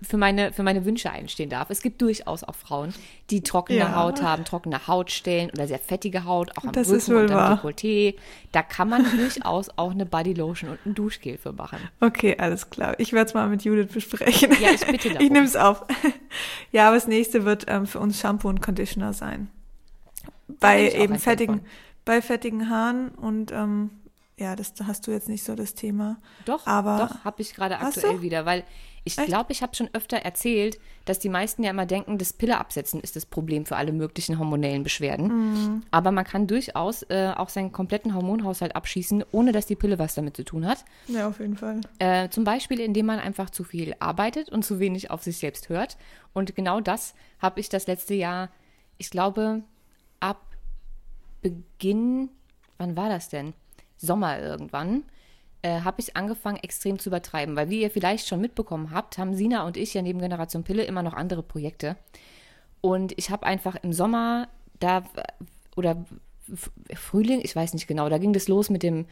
[0.07, 1.71] für meine, für meine Wünsche einstehen darf.
[1.71, 2.95] Es gibt durchaus auch Frauen,
[3.31, 3.97] die trockene ja.
[3.97, 8.15] Haut haben, trockene Hautstellen oder sehr fettige Haut, auch am das Rücken und am Dekolleté.
[8.53, 11.79] Da kann man durchaus auch eine Bodylotion und ein Duschgel für machen.
[12.01, 12.95] Okay, alles klar.
[12.99, 14.53] Ich werde es mal mit Judith besprechen.
[14.61, 15.25] Ja, ich bitte darum.
[15.25, 15.85] Ich nehme es auf.
[16.71, 19.51] Ja, aber das nächste wird ähm, für uns Shampoo und Conditioner sein.
[20.61, 21.63] Bei eben fettigen,
[22.05, 23.91] bei fettigen Haaren und ähm,
[24.37, 26.17] ja, das hast du jetzt nicht so das Thema.
[26.45, 28.65] Doch, aber doch, habe ich gerade aktuell wieder, weil
[29.05, 32.59] ich glaube, ich habe schon öfter erzählt, dass die meisten ja immer denken, das Pille
[32.59, 35.27] absetzen ist das Problem für alle möglichen hormonellen Beschwerden.
[35.29, 35.83] Mhm.
[35.91, 40.15] Aber man kann durchaus äh, auch seinen kompletten Hormonhaushalt abschießen, ohne dass die Pille was
[40.15, 40.87] damit zu tun hat.
[41.07, 41.83] Ja, auf jeden Fall.
[41.99, 45.69] Äh, zum Beispiel, indem man einfach zu viel arbeitet und zu wenig auf sich selbst
[45.69, 45.99] hört.
[46.33, 48.49] Und genau das habe ich das letzte Jahr,
[48.97, 49.63] ich glaube,
[50.21, 50.54] ab
[51.45, 52.31] Beginn,
[52.79, 53.53] wann war das denn?
[53.99, 55.05] Sommer irgendwann,
[55.61, 57.55] äh, habe ich angefangen, extrem zu übertreiben.
[57.55, 60.85] Weil, wie ihr vielleicht schon mitbekommen habt, haben Sina und ich ja neben Generation Pille
[60.85, 61.97] immer noch andere Projekte.
[62.81, 64.49] Und ich habe einfach im Sommer
[64.81, 65.05] da,
[65.77, 66.03] oder
[66.95, 69.05] Frühling, ich weiß nicht genau, da ging das los mit dem,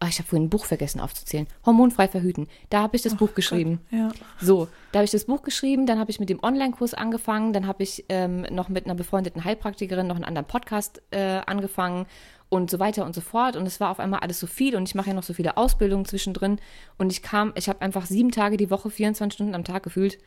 [0.00, 2.48] ach, ich habe vorhin ein Buch vergessen aufzuzählen, Hormonfrei verhüten.
[2.70, 3.80] Da habe ich das Ach, Buch geschrieben.
[3.90, 4.08] Gott, ja.
[4.40, 7.66] So, da habe ich das Buch geschrieben, dann habe ich mit dem Online-Kurs angefangen, dann
[7.66, 12.06] habe ich ähm, noch mit einer befreundeten Heilpraktikerin noch einen anderen Podcast äh, angefangen
[12.48, 13.56] und so weiter und so fort.
[13.56, 15.56] Und es war auf einmal alles so viel und ich mache ja noch so viele
[15.56, 16.60] Ausbildungen zwischendrin.
[16.96, 20.18] Und ich kam, ich habe einfach sieben Tage die Woche, 24 Stunden am Tag gefühlt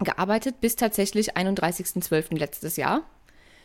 [0.00, 2.38] gearbeitet, bis tatsächlich 31.12.
[2.38, 3.02] letztes Jahr.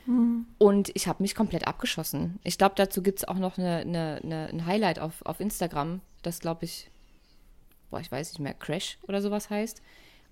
[0.05, 0.45] Mhm.
[0.57, 2.39] Und ich habe mich komplett abgeschossen.
[2.43, 6.01] Ich glaube, dazu gibt es auch noch eine, eine, eine, ein Highlight auf, auf Instagram,
[6.21, 6.89] das glaube ich,
[7.89, 9.81] boah, ich weiß nicht mehr, Crash oder sowas heißt,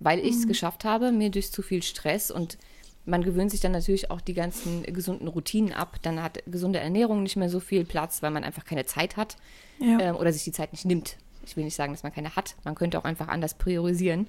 [0.00, 0.48] weil ich es mhm.
[0.48, 2.58] geschafft habe, mir durch zu viel Stress und
[3.04, 5.96] man gewöhnt sich dann natürlich auch die ganzen gesunden Routinen ab.
[6.02, 9.36] Dann hat gesunde Ernährung nicht mehr so viel Platz, weil man einfach keine Zeit hat
[9.80, 9.98] ja.
[9.98, 11.16] ähm, oder sich die Zeit nicht nimmt.
[11.44, 12.54] Ich will nicht sagen, dass man keine hat.
[12.62, 14.28] Man könnte auch einfach anders priorisieren.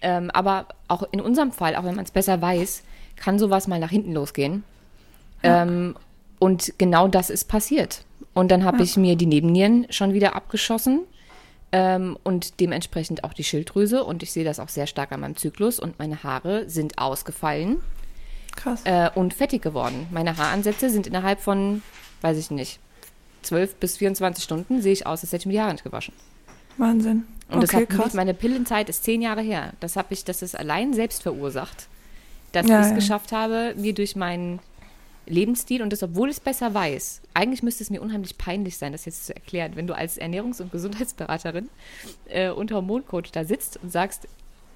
[0.00, 2.82] Ähm, aber auch in unserem Fall, auch wenn man es besser weiß,
[3.16, 4.64] kann sowas mal nach hinten losgehen.
[5.46, 5.62] Ja.
[5.62, 5.96] Ähm,
[6.38, 8.04] und genau das ist passiert.
[8.34, 8.84] Und dann habe ja.
[8.84, 11.00] ich mir die Nebennieren schon wieder abgeschossen
[11.72, 14.04] ähm, und dementsprechend auch die Schilddrüse.
[14.04, 15.80] Und ich sehe das auch sehr stark an meinem Zyklus.
[15.80, 17.78] Und meine Haare sind ausgefallen.
[18.54, 18.82] Krass.
[18.84, 20.06] Äh, und fettig geworden.
[20.10, 21.82] Meine Haaransätze sind innerhalb von,
[22.22, 22.78] weiß ich nicht,
[23.42, 26.14] 12 bis 24 Stunden sehe ich aus, als hätte ich mir die Haare nicht gewaschen.
[26.78, 27.24] Wahnsinn.
[27.48, 29.72] Und das okay, hat meine Pillenzeit ist zehn Jahre her.
[29.80, 31.86] Das habe ich, das ist allein selbst verursacht,
[32.52, 32.96] dass ja, ich es ja.
[32.96, 34.58] geschafft habe, mir durch meinen
[35.26, 37.22] Lebensstil und das, obwohl ich es besser weiß.
[37.34, 40.60] Eigentlich müsste es mir unheimlich peinlich sein, das jetzt zu erklären, wenn du als Ernährungs-
[40.60, 41.68] und Gesundheitsberaterin
[42.28, 44.28] äh, und Hormoncoach da sitzt und sagst,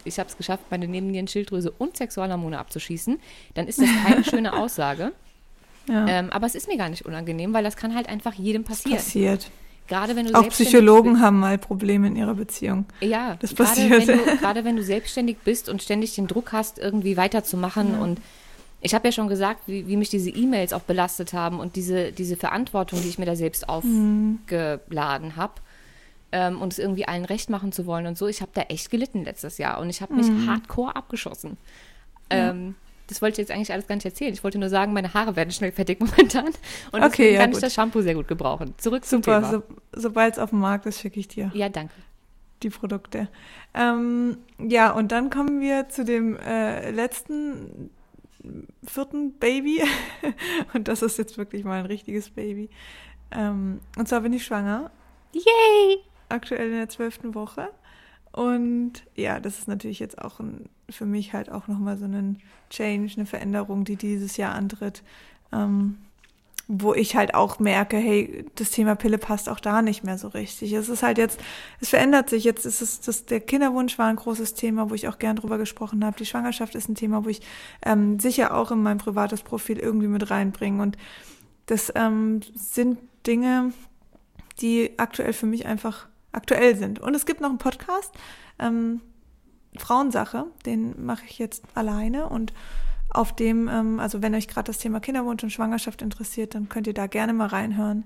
[0.04, 3.18] ich habe es geschafft, meine Nebennierenschilddrüse und Sexualhormone abzuschießen,
[3.54, 5.12] dann ist das keine schöne Aussage.
[5.88, 6.06] Ja.
[6.06, 8.96] Ähm, aber es ist mir gar nicht unangenehm, weil das kann halt einfach jedem passieren.
[8.96, 9.50] Das passiert.
[9.88, 11.22] Gerade wenn du Auch Psychologen bist.
[11.24, 12.84] haben mal Probleme in ihrer Beziehung.
[13.00, 13.90] Ja, das passiert.
[13.90, 17.94] Gerade wenn, du, gerade wenn du selbstständig bist und ständig den Druck hast, irgendwie weiterzumachen.
[17.94, 18.00] Ja.
[18.00, 18.20] Und
[18.80, 22.12] ich habe ja schon gesagt, wie, wie mich diese E-Mails auch belastet haben und diese,
[22.12, 25.36] diese Verantwortung, die ich mir da selbst aufgeladen mhm.
[25.36, 25.54] habe
[26.32, 28.26] ähm, und es irgendwie allen recht machen zu wollen und so.
[28.26, 30.48] Ich habe da echt gelitten letztes Jahr und ich habe mich mhm.
[30.48, 31.58] hardcore abgeschossen.
[32.32, 32.50] Ja.
[32.50, 32.74] Ähm,
[33.08, 34.32] das wollte ich jetzt eigentlich alles gar nicht erzählen.
[34.32, 36.46] Ich wollte nur sagen, meine Haare werden schnell fertig momentan.
[36.92, 37.56] Und okay, deswegen ja, kann gut.
[37.56, 38.74] ich das Shampoo sehr gut gebrauchen.
[38.78, 39.50] Zurück zum Super, Thema.
[39.50, 39.62] So,
[39.92, 41.50] sobald es auf dem Markt ist, schicke ich dir.
[41.52, 41.92] Ja, danke.
[42.62, 43.28] Die Produkte.
[43.74, 47.90] Ähm, ja, und dann kommen wir zu dem äh, letzten
[48.84, 49.82] vierten Baby.
[50.74, 52.70] und das ist jetzt wirklich mal ein richtiges Baby.
[53.30, 54.90] Ähm, und zwar bin ich schwanger.
[55.32, 56.04] Yay!
[56.30, 57.68] aktuell in der zwölften Woche.
[58.32, 62.38] Und ja, das ist natürlich jetzt auch ein, für mich halt auch nochmal so ein
[62.70, 65.02] Change, eine Veränderung, die dieses Jahr antritt,
[65.52, 65.98] ähm,
[66.72, 70.28] wo ich halt auch merke, hey, das Thema Pille passt auch da nicht mehr so
[70.28, 70.72] richtig.
[70.72, 71.40] Es ist halt jetzt,
[71.80, 72.44] es verändert sich.
[72.44, 75.58] Jetzt ist es, das, der Kinderwunsch war ein großes Thema, wo ich auch gern drüber
[75.58, 76.16] gesprochen habe.
[76.16, 77.40] Die Schwangerschaft ist ein Thema, wo ich
[77.84, 80.80] ähm, sicher auch in mein privates Profil irgendwie mit reinbringe.
[80.80, 80.96] Und
[81.66, 83.72] das ähm, sind Dinge,
[84.60, 87.00] die aktuell für mich einfach aktuell sind.
[87.00, 88.14] Und es gibt noch einen Podcast,
[88.60, 89.00] ähm,
[89.76, 92.52] Frauensache, den mache ich jetzt alleine und
[93.10, 96.86] auf dem, ähm, also wenn euch gerade das Thema Kinderwunsch und Schwangerschaft interessiert, dann könnt
[96.86, 98.04] ihr da gerne mal reinhören.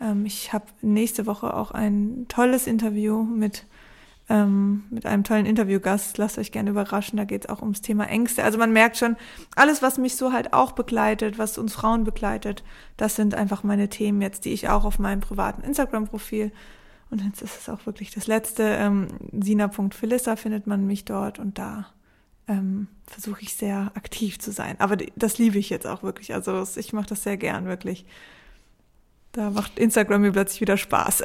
[0.00, 3.64] Ähm, ich habe nächste Woche auch ein tolles Interview mit,
[4.28, 6.18] ähm, mit einem tollen Interviewgast.
[6.18, 8.44] Lasst euch gerne überraschen, da geht es auch ums Thema Ängste.
[8.44, 9.16] Also man merkt schon,
[9.56, 12.62] alles, was mich so halt auch begleitet, was uns Frauen begleitet,
[12.96, 16.52] das sind einfach meine Themen jetzt, die ich auch auf meinem privaten Instagram-Profil
[17.10, 18.62] und jetzt ist es auch wirklich das letzte.
[18.64, 21.86] Ähm, Sina.philissa findet man mich dort und da
[22.48, 24.76] ähm, versuche ich sehr aktiv zu sein.
[24.78, 26.34] Aber das liebe ich jetzt auch wirklich.
[26.34, 28.04] Also ich mache das sehr gern, wirklich.
[29.32, 31.22] Da macht Instagram mir plötzlich wieder Spaß.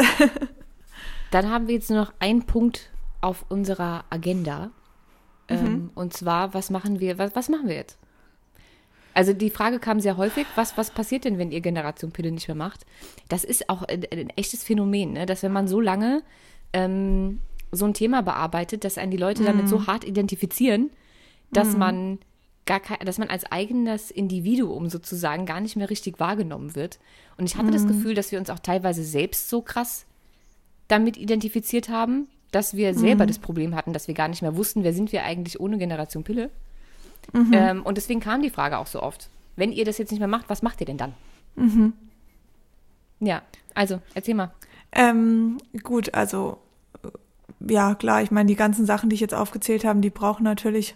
[1.31, 2.89] Dann haben wir jetzt nur noch einen Punkt
[3.21, 4.71] auf unserer Agenda.
[5.49, 5.55] Mhm.
[5.57, 7.97] Ähm, und zwar, was machen wir, was, was machen wir jetzt?
[9.13, 12.47] Also die Frage kam sehr häufig, was, was passiert denn, wenn ihr Generation Pille nicht
[12.47, 12.85] mehr macht?
[13.27, 15.25] Das ist auch ein, ein echtes Phänomen, ne?
[15.25, 16.23] dass wenn man so lange
[16.73, 17.41] ähm,
[17.71, 19.47] so ein Thema bearbeitet, dass einen die Leute mhm.
[19.47, 20.91] damit so hart identifizieren,
[21.51, 21.79] dass mhm.
[21.79, 22.19] man
[22.65, 26.99] gar kein, dass man als eigenes Individuum sozusagen gar nicht mehr richtig wahrgenommen wird.
[27.37, 27.73] Und ich hatte mhm.
[27.73, 30.05] das Gefühl, dass wir uns auch teilweise selbst so krass
[30.87, 33.27] damit identifiziert haben, dass wir selber mhm.
[33.27, 36.23] das Problem hatten, dass wir gar nicht mehr wussten, wer sind wir eigentlich ohne Generation
[36.23, 36.49] Pille.
[37.33, 37.53] Mhm.
[37.53, 39.29] Ähm, und deswegen kam die Frage auch so oft.
[39.55, 41.13] Wenn ihr das jetzt nicht mehr macht, was macht ihr denn dann?
[41.55, 41.93] Mhm.
[43.19, 43.41] Ja,
[43.75, 44.51] also erzähl mal.
[44.91, 46.59] Ähm, gut, also
[47.67, 50.95] ja, klar, ich meine, die ganzen Sachen, die ich jetzt aufgezählt habe, die brauchen natürlich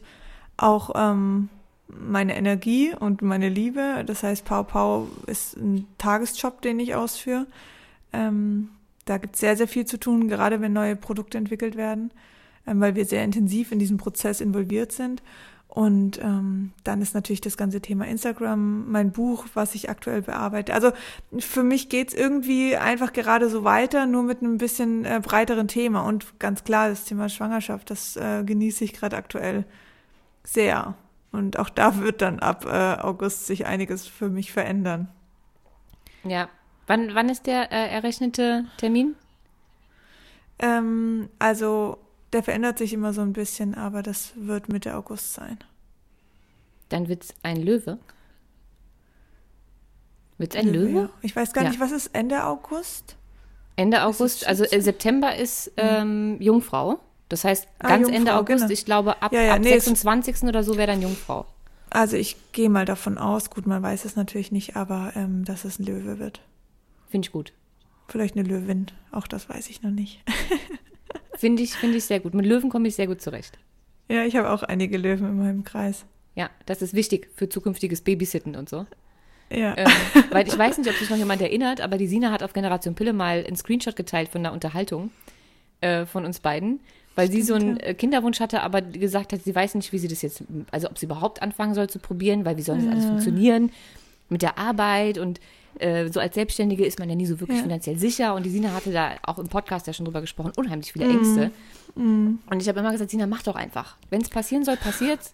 [0.57, 1.49] auch ähm,
[1.87, 4.03] meine Energie und meine Liebe.
[4.05, 7.45] Das heißt, Pau Pau ist ein Tagesjob, den ich ausführe.
[8.11, 8.69] Ähm,
[9.05, 12.11] da gibt es sehr, sehr viel zu tun, gerade wenn neue Produkte entwickelt werden,
[12.65, 15.21] ähm, weil wir sehr intensiv in diesem Prozess involviert sind.
[15.67, 20.71] Und ähm, dann ist natürlich das ganze Thema Instagram, mein Buch, was ich aktuell bearbeite.
[20.71, 20.91] Also
[21.39, 26.01] für mich geht's irgendwie einfach gerade so weiter, nur mit einem bisschen äh, breiteren Thema.
[26.01, 29.65] Und ganz klar, das Thema Schwangerschaft, das äh, genieße ich gerade aktuell
[30.43, 30.95] sehr.
[31.31, 35.09] Und auch da wird dann ab äh, August sich einiges für mich verändern.
[36.23, 36.49] Ja.
[36.85, 39.15] Wann, wann ist der äh, errechnete Termin?
[40.59, 41.97] Ähm, also
[42.33, 45.57] der verändert sich immer so ein bisschen, aber das wird Mitte August sein.
[46.89, 47.99] Dann wird es ein Löwe.
[50.37, 50.91] Wird es ein Löwe?
[50.91, 51.09] Löwe?
[51.21, 51.69] Ich weiß gar ja.
[51.69, 53.15] nicht, was ist Ende August?
[53.75, 56.99] Ende August, also äh, September ist ähm, Jungfrau.
[57.33, 58.71] Das heißt, ah, ganz ah, Ende August, genau.
[58.71, 60.43] ich glaube, ab, ja, ja, ab nee, 26.
[60.43, 61.47] oder so wäre dann Jungfrau.
[61.89, 65.65] Also ich gehe mal davon aus, gut, man weiß es natürlich nicht, aber ähm, dass
[65.65, 66.41] es ein Löwe wird.
[67.09, 67.51] Finde ich gut.
[68.07, 70.21] Vielleicht eine Löwin, auch das weiß ich noch nicht.
[71.35, 72.35] Finde ich, find ich sehr gut.
[72.35, 73.57] Mit Löwen komme ich sehr gut zurecht.
[74.09, 76.05] Ja, ich habe auch einige Löwen in meinem Kreis.
[76.35, 78.85] Ja, das ist wichtig für zukünftiges Babysitten und so.
[79.49, 79.75] Ja.
[79.75, 79.87] Ähm,
[80.29, 82.93] weil ich weiß nicht, ob sich noch jemand erinnert, aber die Sina hat auf Generation
[82.93, 85.09] Pille mal einen Screenshot geteilt von einer Unterhaltung
[85.81, 86.79] äh, von uns beiden,
[87.15, 87.83] weil Stimmt, sie so einen ja.
[87.83, 90.97] Äh, Kinderwunsch hatte, aber gesagt hat, sie weiß nicht, wie sie das jetzt, also ob
[90.97, 92.91] sie überhaupt anfangen soll zu probieren, weil wie soll das ja.
[92.91, 93.71] alles funktionieren
[94.29, 95.39] mit der Arbeit und
[95.79, 97.63] äh, so als Selbstständige ist man ja nie so wirklich ja.
[97.63, 98.35] finanziell sicher.
[98.35, 101.51] Und die Sina hatte da auch im Podcast ja schon drüber gesprochen, unheimlich viele Ängste.
[101.95, 102.35] Mm.
[102.49, 103.97] Und ich habe immer gesagt, Sina, mach doch einfach.
[104.09, 105.33] Wenn es passieren soll, passiert's.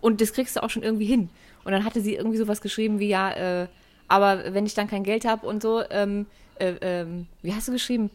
[0.00, 1.28] Und das kriegst du auch schon irgendwie hin.
[1.64, 3.68] Und dann hatte sie irgendwie sowas geschrieben wie, ja, äh,
[4.08, 6.26] aber wenn ich dann kein Geld habe und so, ähm,
[6.58, 8.10] äh, ähm, wie hast du geschrieben?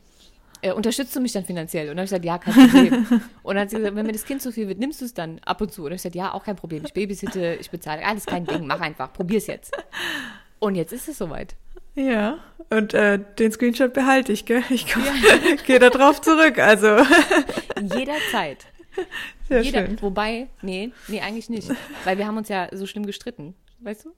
[0.64, 1.89] Äh, unterstützt du mich dann finanziell?
[1.89, 3.22] Und dann habe ich gesagt, ja, kein Problem.
[3.43, 5.14] und dann hat sie gesagt, wenn mir das Kind zu viel wird, nimmst du es
[5.14, 5.82] dann ab und zu?
[5.82, 6.84] Und dann habe ich gesagt, ja, auch kein Problem.
[6.86, 9.76] Ich babysitte, ich bezahle, alles kein Ding, mach einfach, probier's jetzt.
[10.59, 11.57] Und jetzt ist es soweit.
[11.95, 12.39] Ja,
[12.70, 14.64] und äh, den Screenshot behalte ich, gell?
[14.70, 15.55] Ich ja.
[15.66, 16.88] gehe da drauf zurück, also.
[17.82, 18.66] Jederzeit.
[19.49, 20.01] Sehr Jeder, schön.
[20.01, 21.70] Wobei, nee, nee, eigentlich nicht.
[22.05, 24.14] Weil wir haben uns ja so schlimm gestritten, weißt du?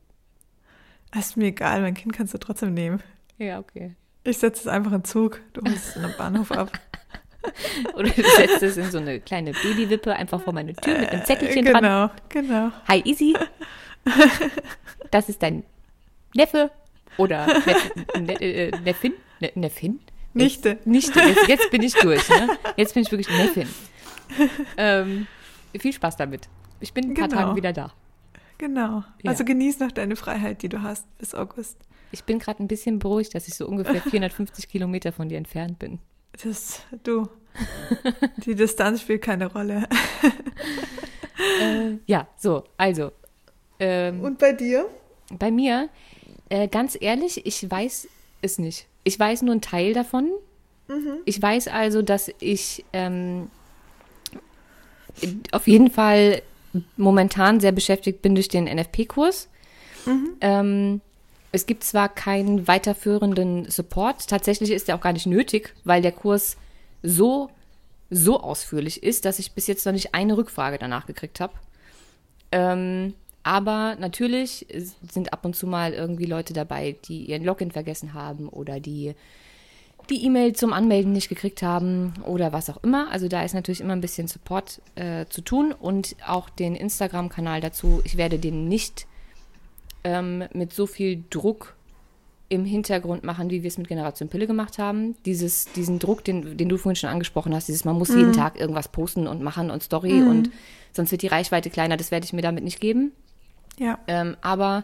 [1.18, 3.02] Ist mir egal, mein Kind kannst du trotzdem nehmen.
[3.40, 3.96] Ja, okay.
[4.26, 6.72] Ich setze es einfach in Zug, du holst es in den Bahnhof ab.
[7.94, 11.24] Oder du setzt es in so eine kleine Babywippe einfach vor meine Tür mit einem
[11.24, 12.12] Zettelchen äh, genau, dran.
[12.30, 12.72] Genau, genau.
[12.88, 13.36] Hi, Easy.
[15.12, 15.64] Das ist dein
[16.34, 16.72] Neffe
[17.18, 19.14] oder Nef äh, Neffin?
[19.40, 20.00] Ne Neffin?
[20.34, 20.80] Nichte.
[20.86, 22.28] Nichte, jetzt, jetzt, bin ich durch.
[22.28, 22.58] Ne?
[22.76, 23.70] Jetzt bin ich wirklich Neffin.
[24.76, 25.28] Ähm,
[25.80, 26.50] viel Spaß damit.
[26.80, 27.42] Ich bin ein paar genau.
[27.42, 27.94] Tage wieder da.
[28.58, 29.04] Genau.
[29.22, 29.32] Ja.
[29.32, 31.78] Also genieß noch deine Freiheit, die du hast bis August.
[32.16, 35.80] Ich bin gerade ein bisschen beruhigt, dass ich so ungefähr 450 Kilometer von dir entfernt
[35.80, 36.00] bin.
[36.42, 37.28] Das, du.
[38.38, 39.88] Die Distanz spielt keine Rolle.
[41.62, 43.12] äh, ja, so, also.
[43.82, 44.88] Ähm, Und bei dir?
[45.38, 45.90] Bei mir,
[46.48, 48.08] äh, ganz ehrlich, ich weiß
[48.42, 48.88] es nicht.
[49.04, 50.30] Ich weiß nur einen Teil davon.
[50.88, 51.18] Mhm.
[51.26, 53.50] Ich weiß also, dass ich ähm,
[55.52, 56.42] auf jeden Fall
[56.96, 59.50] momentan sehr beschäftigt bin durch den NFP-Kurs.
[60.06, 60.30] Mhm.
[60.40, 61.02] Ähm,
[61.56, 66.12] es gibt zwar keinen weiterführenden Support, tatsächlich ist der auch gar nicht nötig, weil der
[66.12, 66.58] Kurs
[67.02, 67.50] so,
[68.10, 71.54] so ausführlich ist, dass ich bis jetzt noch nicht eine Rückfrage danach gekriegt habe.
[72.52, 74.68] Ähm, aber natürlich
[75.10, 79.16] sind ab und zu mal irgendwie Leute dabei, die ihren Login vergessen haben oder die
[80.10, 83.10] die E-Mail zum Anmelden nicht gekriegt haben oder was auch immer.
[83.12, 87.60] Also da ist natürlich immer ein bisschen Support äh, zu tun und auch den Instagram-Kanal
[87.60, 88.02] dazu.
[88.04, 89.08] Ich werde den nicht
[90.06, 91.76] ähm, mit so viel Druck
[92.48, 95.16] im Hintergrund machen, wie wir es mit Generation Pille gemacht haben.
[95.26, 98.20] Dieses, diesen Druck, den, den du vorhin schon angesprochen hast, dieses man muss mhm.
[98.20, 100.28] jeden Tag irgendwas posten und machen und Story mhm.
[100.30, 100.52] und
[100.94, 103.12] sonst wird die Reichweite kleiner, das werde ich mir damit nicht geben.
[103.80, 103.98] Ja.
[104.08, 104.84] Ähm, aber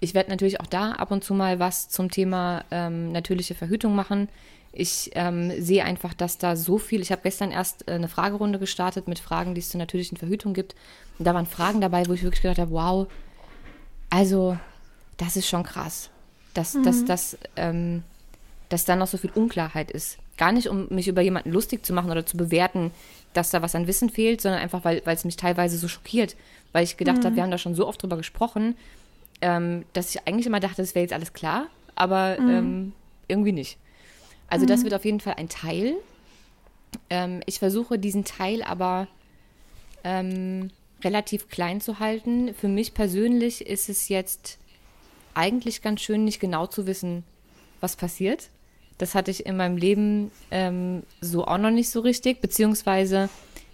[0.00, 3.94] ich werde natürlich auch da ab und zu mal was zum Thema ähm, natürliche Verhütung
[3.94, 4.28] machen.
[4.72, 7.00] Ich ähm, sehe einfach, dass da so viel.
[7.00, 10.52] Ich habe gestern erst äh, eine Fragerunde gestartet mit Fragen, die es zur natürlichen Verhütung
[10.52, 10.74] gibt.
[11.18, 13.06] Und da waren Fragen dabei, wo ich wirklich gedacht habe, wow,
[14.10, 14.56] also
[15.16, 16.10] das ist schon krass,
[16.54, 16.82] dass, mhm.
[16.84, 18.02] dass, dass, ähm,
[18.68, 20.18] dass da noch so viel Unklarheit ist.
[20.36, 22.90] Gar nicht, um mich über jemanden lustig zu machen oder zu bewerten,
[23.32, 26.36] dass da was an Wissen fehlt, sondern einfach, weil es mich teilweise so schockiert.
[26.72, 27.24] Weil ich gedacht mhm.
[27.24, 28.76] habe, wir haben da schon so oft drüber gesprochen,
[29.40, 32.50] ähm, dass ich eigentlich immer dachte, das wäre jetzt alles klar, aber mhm.
[32.50, 32.92] ähm,
[33.28, 33.78] irgendwie nicht.
[34.48, 34.68] Also mhm.
[34.68, 35.94] das wird auf jeden Fall ein Teil.
[37.10, 39.08] Ähm, ich versuche diesen Teil aber
[40.04, 40.70] ähm,
[41.02, 42.54] relativ klein zu halten.
[42.54, 44.58] Für mich persönlich ist es jetzt
[45.34, 47.24] eigentlich ganz schön, nicht genau zu wissen,
[47.80, 48.48] was passiert.
[48.98, 53.28] Das hatte ich in meinem Leben ähm, so auch noch nicht so richtig, beziehungsweise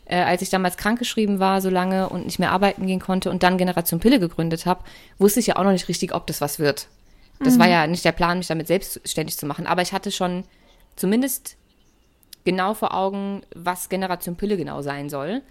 [0.05, 3.45] äh, als ich damals krankgeschrieben war, so lange und nicht mehr arbeiten gehen konnte und
[3.45, 4.83] dann Generation Pille gegründet habe,
[5.19, 6.89] wusste ich ja auch noch nicht richtig, ob das was wird.
[7.39, 7.61] Das mhm.
[7.61, 10.45] war ja nicht der Plan, mich damit selbstständig zu machen, aber ich hatte schon
[10.97, 11.57] zumindest
[12.45, 15.43] genau vor Augen, was Generation Pille genau sein soll.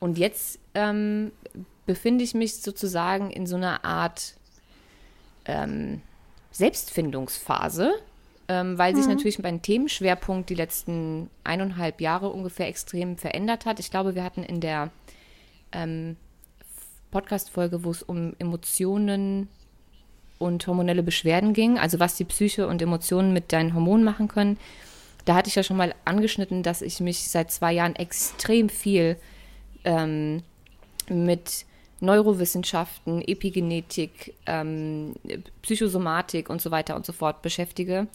[0.00, 1.32] Und jetzt ähm,
[1.86, 4.34] befinde ich mich sozusagen in so einer Art
[5.44, 6.02] ähm,
[6.52, 7.94] Selbstfindungsphase,
[8.48, 8.96] ähm, weil mhm.
[8.98, 13.80] sich natürlich mein Themenschwerpunkt die letzten eineinhalb Jahre ungefähr extrem verändert hat.
[13.80, 14.90] Ich glaube, wir hatten in der
[15.72, 16.16] ähm,
[17.10, 19.48] Podcast-Folge, wo es um Emotionen
[20.38, 24.58] und hormonelle Beschwerden ging, also was die Psyche und Emotionen mit deinen Hormonen machen können,
[25.24, 29.16] da hatte ich ja schon mal angeschnitten, dass ich mich seit zwei Jahren extrem viel
[29.84, 30.42] ähm,
[31.10, 31.64] mit
[32.00, 35.14] Neurowissenschaften, Epigenetik, ähm,
[35.62, 38.06] Psychosomatik und so weiter und so fort beschäftige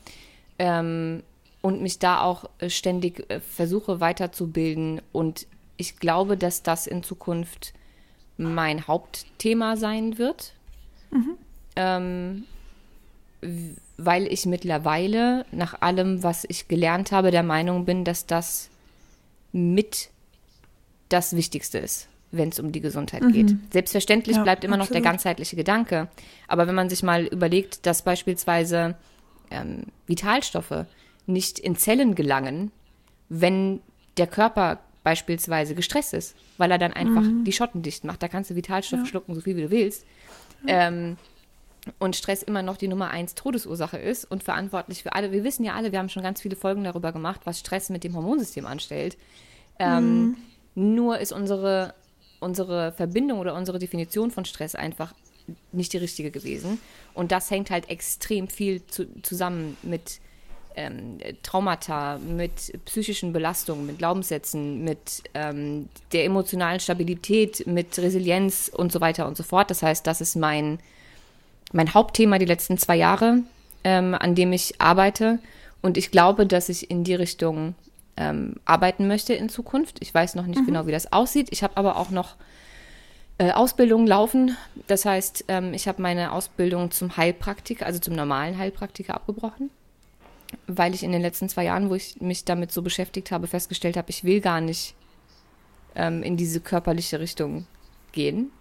[0.58, 1.24] ähm,
[1.62, 5.02] und mich da auch ständig äh, versuche weiterzubilden.
[5.12, 7.74] Und ich glaube, dass das in Zukunft
[8.38, 10.54] mein Hauptthema sein wird.
[11.12, 11.38] Mhm.
[11.76, 12.44] Ähm,
[13.98, 18.70] weil ich mittlerweile nach allem, was ich gelernt habe, der Meinung bin, dass das
[19.52, 20.10] mit
[21.10, 23.32] das Wichtigste ist, wenn es um die Gesundheit mhm.
[23.32, 23.56] geht.
[23.72, 24.90] Selbstverständlich ja, bleibt immer absolut.
[24.90, 26.10] noch der ganzheitliche Gedanke.
[26.48, 28.96] Aber wenn man sich mal überlegt, dass beispielsweise
[29.52, 30.86] ähm, Vitalstoffe
[31.26, 32.72] nicht in Zellen gelangen,
[33.30, 33.82] wenn
[34.18, 37.44] der Körper beispielsweise gestresst ist, weil er dann einfach mhm.
[37.44, 38.24] die Schotten dicht macht.
[38.24, 39.06] Da kannst du Vitalstoffe ja.
[39.06, 40.06] schlucken, so viel wie du willst.
[40.66, 41.18] Ähm,
[42.00, 45.32] und Stress immer noch die Nummer eins Todesursache ist und verantwortlich für alle.
[45.34, 48.06] Wir wissen ja alle, wir haben schon ganz viele Folgen darüber gemacht, was Stress mit
[48.06, 49.18] dem Hormonsystem anstellt.
[49.80, 50.38] Ähm, mhm.
[50.76, 51.94] Nur ist unsere,
[52.44, 55.14] unsere Verbindung oder unsere Definition von Stress einfach
[55.72, 56.80] nicht die richtige gewesen.
[57.14, 60.20] Und das hängt halt extrem viel zu, zusammen mit
[60.76, 68.92] ähm, Traumata, mit psychischen Belastungen, mit Glaubenssätzen, mit ähm, der emotionalen Stabilität, mit Resilienz und
[68.92, 69.70] so weiter und so fort.
[69.70, 70.80] Das heißt, das ist mein
[71.74, 73.40] mein Hauptthema die letzten zwei Jahre,
[73.84, 75.40] ähm, an dem ich arbeite.
[75.82, 77.76] Und ich glaube, dass ich in die Richtung
[78.18, 79.98] ähm, arbeiten möchte in Zukunft.
[80.02, 80.66] Ich weiß noch nicht mhm.
[80.68, 81.50] genau, wie das aussieht.
[81.52, 82.36] Ich habe aber auch noch
[83.38, 84.56] äh, Ausbildungen laufen.
[84.88, 89.70] Das heißt, ähm, ich habe meine Ausbildung zum Heilpraktiker, also zum normalen Heilpraktiker abgebrochen,
[90.68, 93.98] weil ich in den letzten zwei Jahren, wo ich mich damit so beschäftigt habe, festgestellt
[93.98, 94.96] habe, ich will gar nicht
[95.96, 97.66] ähm, in diese körperliche Richtung
[98.12, 98.52] gehen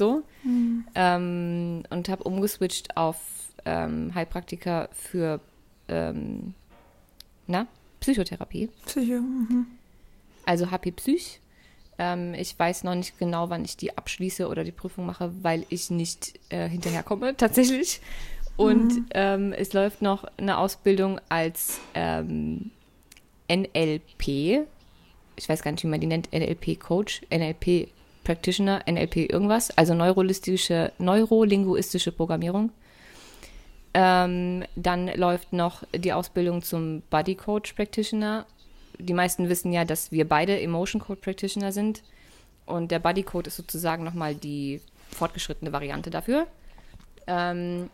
[0.00, 0.22] so.
[0.42, 0.86] Mhm.
[0.94, 3.18] Ähm, und habe umgeswitcht auf
[3.64, 5.40] ähm, Heilpraktiker für
[5.88, 6.54] ähm,
[7.46, 7.66] na,
[8.00, 8.68] Psychotherapie.
[8.86, 9.20] Psycho.
[9.20, 9.66] Mhm.
[10.44, 11.40] Also HP Psych.
[11.98, 15.66] Ähm, ich weiß noch nicht genau, wann ich die abschließe oder die Prüfung mache, weil
[15.68, 18.00] ich nicht äh, hinterherkomme, tatsächlich.
[18.56, 19.06] Und mhm.
[19.14, 22.70] Ähm, es läuft noch eine Ausbildung als ähm,
[23.50, 24.66] NLP.
[25.36, 26.32] Ich weiß gar nicht, wie man die nennt.
[26.32, 27.88] NLP-Coach, NLP
[28.24, 32.70] Practitioner, NLP irgendwas, also neurolinguistische Programmierung.
[33.92, 38.46] Ähm, dann läuft noch die Ausbildung zum Body Coach Practitioner.
[38.98, 42.02] Die meisten wissen ja, dass wir beide Emotion Code Practitioner sind.
[42.66, 44.80] Und der Body Code ist sozusagen nochmal die
[45.10, 46.46] fortgeschrittene Variante dafür.
[47.26, 47.90] Ähm,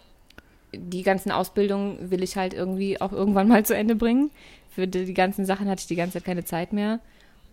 [0.74, 4.30] die ganzen Ausbildungen will ich halt irgendwie auch irgendwann mal zu Ende bringen.
[4.70, 7.00] Für die ganzen Sachen hatte ich die ganze Zeit keine Zeit mehr.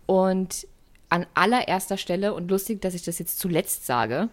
[0.06, 0.66] Und
[1.08, 4.28] an allererster Stelle, und lustig, dass ich das jetzt zuletzt sage,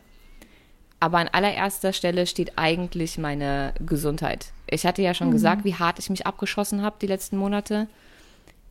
[1.02, 4.54] aber an allererster Stelle steht eigentlich meine Gesundheit.
[4.68, 5.32] Ich hatte ja schon mhm.
[5.32, 7.88] gesagt, wie hart ich mich abgeschossen habe die letzten Monate.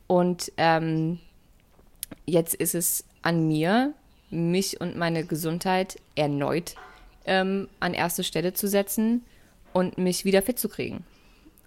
[0.07, 1.19] Und ähm,
[2.25, 3.93] jetzt ist es an mir,
[4.29, 6.75] mich und meine Gesundheit erneut
[7.25, 9.25] ähm, an erste Stelle zu setzen
[9.73, 11.03] und mich wieder fit zu kriegen.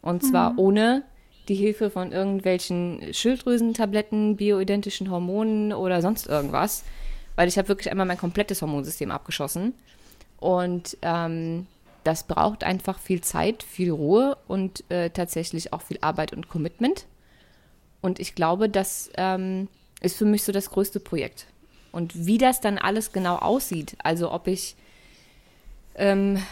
[0.00, 0.58] Und zwar mhm.
[0.58, 1.02] ohne
[1.48, 6.84] die Hilfe von irgendwelchen Schilddrüsentabletten, bioidentischen Hormonen oder sonst irgendwas,
[7.36, 9.74] weil ich habe wirklich einmal mein komplettes Hormonsystem abgeschossen.
[10.44, 11.66] Und ähm,
[12.04, 17.06] das braucht einfach viel Zeit, viel Ruhe und äh, tatsächlich auch viel Arbeit und Commitment.
[18.02, 19.68] Und ich glaube, das ähm,
[20.02, 21.46] ist für mich so das größte Projekt.
[21.92, 24.76] Und wie das dann alles genau aussieht, also ob ich
[25.94, 26.42] ähm,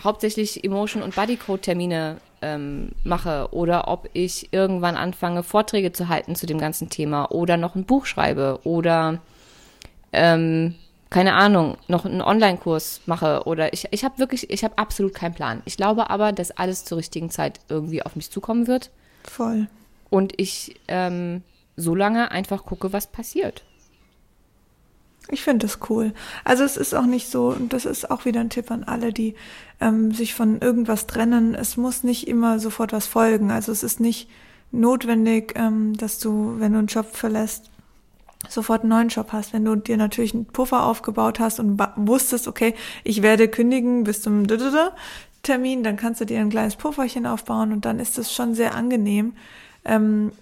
[0.00, 6.46] hauptsächlich Emotion- und Bodycode-Termine ähm, mache oder ob ich irgendwann anfange, Vorträge zu halten zu
[6.46, 9.20] dem ganzen Thema oder noch ein Buch schreibe oder
[10.12, 10.76] ähm,
[11.10, 15.34] keine Ahnung, noch einen Online-Kurs mache oder ich, ich habe wirklich, ich habe absolut keinen
[15.34, 15.60] Plan.
[15.64, 18.90] Ich glaube aber, dass alles zur richtigen Zeit irgendwie auf mich zukommen wird.
[19.24, 19.66] Voll.
[20.08, 21.42] Und ich ähm,
[21.76, 23.64] so lange einfach gucke, was passiert.
[25.30, 26.12] Ich finde das cool.
[26.44, 29.12] Also es ist auch nicht so, und das ist auch wieder ein Tipp an alle,
[29.12, 29.34] die
[29.80, 31.54] ähm, sich von irgendwas trennen.
[31.54, 33.50] Es muss nicht immer sofort was folgen.
[33.50, 34.28] Also es ist nicht
[34.72, 37.70] notwendig, ähm, dass du, wenn du einen Job verlässt,
[38.48, 39.52] sofort einen neuen Job hast.
[39.52, 42.74] Wenn du dir natürlich einen Puffer aufgebaut hast und wusstest, okay,
[43.04, 44.46] ich werde kündigen bis zum
[45.42, 48.74] Termin, dann kannst du dir ein kleines Pufferchen aufbauen und dann ist es schon sehr
[48.74, 49.34] angenehm,
[49.84, 50.32] ähm,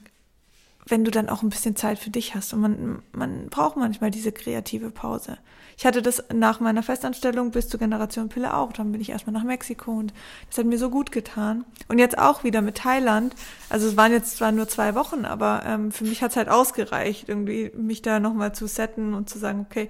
[0.88, 2.52] wenn du dann auch ein bisschen Zeit für dich hast.
[2.52, 5.38] Und man, man braucht manchmal diese kreative Pause.
[5.76, 8.72] Ich hatte das nach meiner Festanstellung bis zur Generation Pille auch.
[8.72, 10.12] Dann bin ich erstmal nach Mexiko und
[10.48, 11.64] das hat mir so gut getan.
[11.88, 13.34] Und jetzt auch wieder mit Thailand.
[13.68, 16.48] Also es waren jetzt zwar nur zwei Wochen, aber ähm, für mich hat es halt
[16.48, 19.88] ausgereicht, irgendwie mich da nochmal zu setten und zu sagen, okay,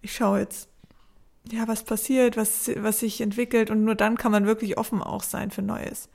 [0.00, 0.68] ich schaue jetzt,
[1.50, 5.22] ja, was passiert, was, was sich entwickelt und nur dann kann man wirklich offen auch
[5.22, 6.08] sein für Neues.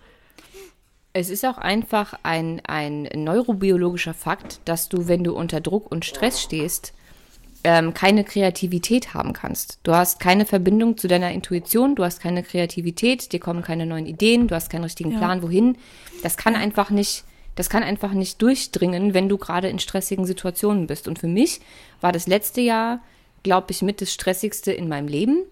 [1.14, 6.06] Es ist auch einfach ein, ein neurobiologischer Fakt, dass du, wenn du unter Druck und
[6.06, 6.94] Stress stehst,
[7.64, 9.80] ähm, keine Kreativität haben kannst.
[9.84, 14.06] Du hast keine Verbindung zu deiner Intuition, du hast keine Kreativität, dir kommen keine neuen
[14.08, 15.20] Ideen, du hast keinen richtigen ja.
[15.20, 15.78] Plan, wohin.
[16.24, 17.24] Das kann einfach nicht,
[17.56, 21.08] das kann einfach nicht durchdringen, wenn du gerade in stressigen Situationen bist.
[21.08, 21.62] Und für mich
[22.02, 23.02] war das letzte Jahr,
[23.44, 25.44] glaube ich, mit das stressigste in meinem Leben.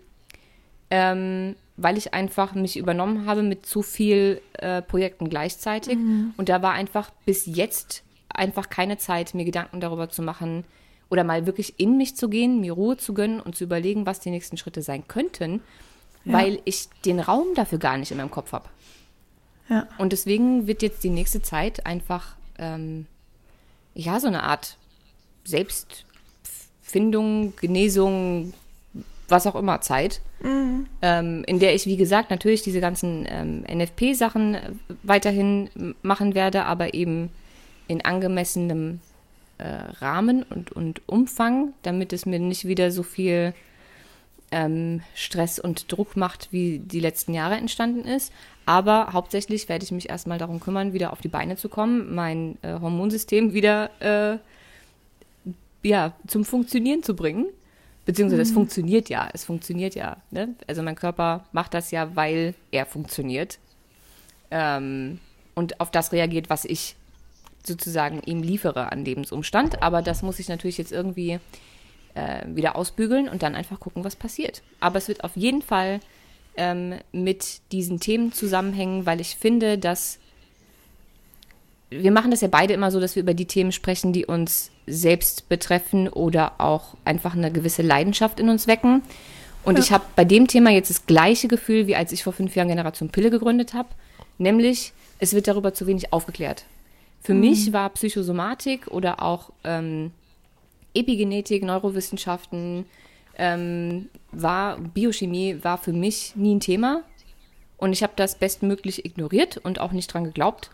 [0.89, 5.97] Ähm, weil ich einfach mich übernommen habe mit zu viel äh, Projekten gleichzeitig.
[5.97, 6.33] Mhm.
[6.37, 10.63] Und da war einfach bis jetzt einfach keine Zeit, mir Gedanken darüber zu machen
[11.09, 14.19] oder mal wirklich in mich zu gehen, mir Ruhe zu gönnen und zu überlegen, was
[14.19, 15.61] die nächsten Schritte sein könnten,
[16.23, 16.33] ja.
[16.33, 18.69] weil ich den Raum dafür gar nicht in meinem Kopf habe.
[19.69, 19.87] Ja.
[19.97, 23.07] Und deswegen wird jetzt die nächste Zeit einfach, ähm,
[23.93, 24.77] ja, so eine Art
[25.43, 28.53] Selbstfindung, Genesung,
[29.31, 30.87] was auch immer Zeit, mhm.
[31.01, 34.71] ähm, in der ich, wie gesagt, natürlich diese ganzen ähm, NFP-Sachen äh,
[35.03, 37.29] weiterhin machen werde, aber eben
[37.87, 38.99] in angemessenem
[39.57, 39.65] äh,
[39.99, 43.53] Rahmen und, und Umfang, damit es mir nicht wieder so viel
[44.51, 48.33] ähm, Stress und Druck macht, wie die letzten Jahre entstanden ist.
[48.65, 52.57] Aber hauptsächlich werde ich mich erstmal darum kümmern, wieder auf die Beine zu kommen, mein
[52.61, 54.37] äh, Hormonsystem wieder äh,
[55.83, 57.47] ja, zum Funktionieren zu bringen.
[58.05, 58.47] Beziehungsweise mhm.
[58.47, 60.17] es funktioniert ja, es funktioniert ja.
[60.31, 60.55] Ne?
[60.67, 63.59] Also mein Körper macht das ja, weil er funktioniert.
[64.49, 65.19] Ähm,
[65.53, 66.95] und auf das reagiert, was ich
[67.63, 69.83] sozusagen ihm liefere an Lebensumstand.
[69.83, 71.39] Aber das muss ich natürlich jetzt irgendwie
[72.15, 74.61] äh, wieder ausbügeln und dann einfach gucken, was passiert.
[74.79, 75.99] Aber es wird auf jeden Fall
[76.57, 80.19] ähm, mit diesen Themen zusammenhängen, weil ich finde, dass
[81.89, 84.71] wir machen das ja beide immer so, dass wir über die Themen sprechen, die uns
[84.91, 89.01] selbst betreffen oder auch einfach eine gewisse Leidenschaft in uns wecken.
[89.63, 89.83] Und ja.
[89.83, 92.67] ich habe bei dem Thema jetzt das gleiche Gefühl, wie als ich vor fünf Jahren
[92.67, 93.89] Generation Pille gegründet habe,
[94.37, 96.65] nämlich es wird darüber zu wenig aufgeklärt.
[97.21, 97.41] Für mhm.
[97.41, 100.11] mich war Psychosomatik oder auch ähm,
[100.93, 102.85] Epigenetik, Neurowissenschaften,
[103.37, 107.03] ähm, war Biochemie war für mich nie ein Thema.
[107.77, 110.71] Und ich habe das bestmöglich ignoriert und auch nicht dran geglaubt.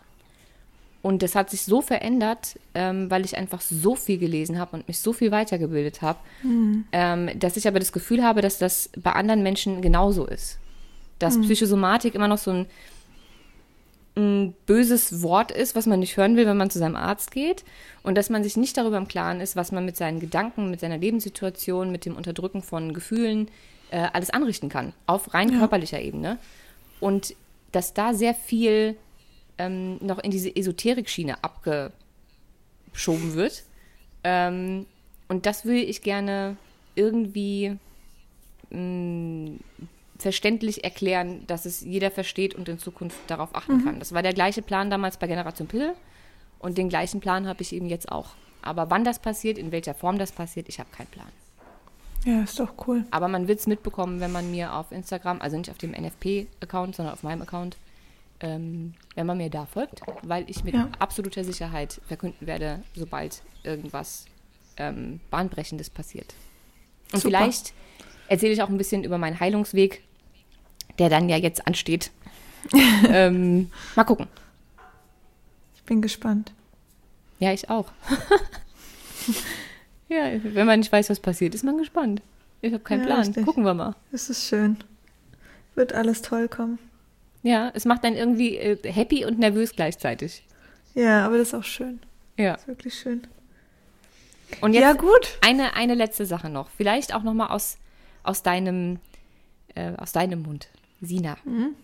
[1.00, 4.88] Und das hat sich so verändert, ähm, weil ich einfach so viel gelesen habe und
[4.88, 6.84] mich so viel weitergebildet habe, mhm.
[6.92, 10.58] ähm, dass ich aber das Gefühl habe, dass das bei anderen Menschen genauso ist.
[11.20, 11.42] Dass mhm.
[11.42, 12.66] Psychosomatik immer noch so ein,
[14.16, 17.64] ein böses Wort ist, was man nicht hören will, wenn man zu seinem Arzt geht.
[18.02, 20.80] Und dass man sich nicht darüber im Klaren ist, was man mit seinen Gedanken, mit
[20.80, 23.48] seiner Lebenssituation, mit dem Unterdrücken von Gefühlen
[23.90, 24.92] äh, alles anrichten kann.
[25.06, 25.58] Auf rein ja.
[25.58, 26.38] körperlicher Ebene.
[26.98, 27.36] Und
[27.70, 28.96] dass da sehr viel
[29.58, 33.64] ähm, noch in diese Esoterik-Schiene abgeschoben wird.
[34.24, 34.86] Ähm,
[35.28, 36.56] und das würde ich gerne
[36.94, 37.76] irgendwie
[38.70, 39.60] mh, mm,
[40.18, 43.98] verständlich erklären, dass es jeder versteht und in Zukunft darauf achten kann.
[44.00, 45.94] Das war der gleiche Plan damals bei Generation Pille
[46.58, 48.30] und den gleichen Plan habe ich eben jetzt auch.
[48.62, 51.28] Aber wann das passiert, in welcher Form das passiert, ich habe keinen Plan.
[52.24, 53.04] Ja, ist doch cool.
[53.12, 56.96] Aber man wird es mitbekommen, wenn man mir auf Instagram, also nicht auf dem NFP-Account,
[56.96, 57.76] sondern auf meinem Account,
[58.40, 60.88] ähm, wenn man mir da folgt, weil ich mit Ja.
[60.98, 64.26] absoluter Sicherheit verkünden werde, sobald irgendwas
[64.76, 66.34] ähm, Bahnbrechendes passiert.
[67.12, 67.38] Und Super.
[67.38, 67.72] vielleicht
[68.28, 70.02] erzähle ich auch ein bisschen über meinen Heilungsweg,
[70.98, 72.10] der dann ja jetzt ansteht.
[73.08, 74.26] ähm, mal gucken.
[75.76, 76.52] Ich bin gespannt.
[77.40, 77.90] Ja, ich auch.
[80.08, 82.22] ja, wenn man nicht weiß, was passiert, ist man gespannt.
[82.60, 83.18] Ich habe keinen Ja, Plan.
[83.20, 83.44] richtig.
[83.44, 83.94] Gucken wir mal.
[84.12, 84.76] Es ist schön.
[85.74, 86.78] Wird alles toll kommen.
[87.42, 90.44] Ja, es macht dann irgendwie äh, happy und nervös gleichzeitig.
[90.94, 92.00] Ja, aber das ist auch schön.
[92.36, 92.54] Ja.
[92.54, 93.26] Ist wirklich schön.
[94.60, 95.38] Und jetzt ja, gut.
[95.42, 96.68] eine, eine letzte Sache noch.
[96.70, 97.76] Vielleicht auch noch mal aus,
[98.22, 98.98] aus, deinem,
[99.74, 100.68] äh, aus deinem Mund.
[101.00, 101.74] Sina, Mhm.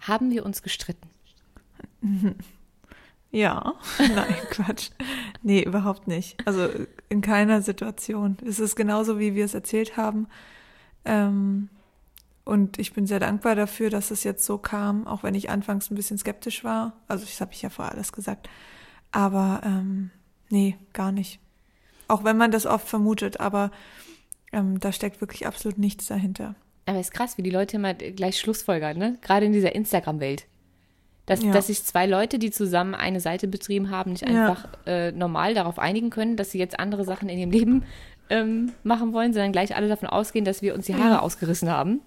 [0.00, 1.08] haben wir uns gestritten?
[3.32, 3.74] Ja.
[3.98, 4.90] Nein, Quatsch.
[5.42, 6.36] Nee, überhaupt nicht.
[6.46, 6.68] Also
[7.08, 8.36] in keiner Situation.
[8.44, 10.26] Es ist genauso, wie wir es erzählt haben.
[11.04, 11.68] Ähm,
[12.50, 15.88] und ich bin sehr dankbar dafür, dass es jetzt so kam, auch wenn ich anfangs
[15.90, 16.94] ein bisschen skeptisch war.
[17.06, 18.48] Also das habe ich ja vor alles gesagt.
[19.12, 20.10] Aber ähm,
[20.48, 21.38] nee, gar nicht.
[22.08, 23.70] Auch wenn man das oft vermutet, aber
[24.52, 26.56] ähm, da steckt wirklich absolut nichts dahinter.
[26.86, 29.16] Aber ist krass, wie die Leute immer gleich Schlussfolgern, ne?
[29.22, 30.46] Gerade in dieser Instagram-Welt.
[31.26, 31.52] Dass, Ja.
[31.52, 34.48] dass sich zwei Leute, die zusammen eine Seite betrieben haben, nicht Ja.
[34.48, 37.84] einfach äh, normal darauf einigen können, dass sie jetzt andere Sachen in ihrem Leben
[38.28, 41.20] ähm, machen wollen, sondern gleich alle davon ausgehen, dass wir uns die Haare Ja.
[41.20, 42.00] ausgerissen haben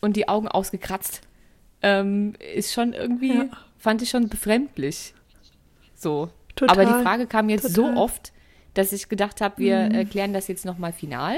[0.00, 1.22] und die Augen ausgekratzt.
[1.82, 3.44] Ähm, ist schon irgendwie, Ja.
[3.78, 5.14] fand ich schon befremdlich.
[5.94, 6.30] So.
[6.56, 6.86] Total.
[6.86, 7.94] Aber die Frage kam jetzt Total.
[7.94, 8.32] so oft,
[8.74, 9.94] dass ich gedacht habe, wir Mhm.
[9.94, 11.36] äh, klären das jetzt nochmal final.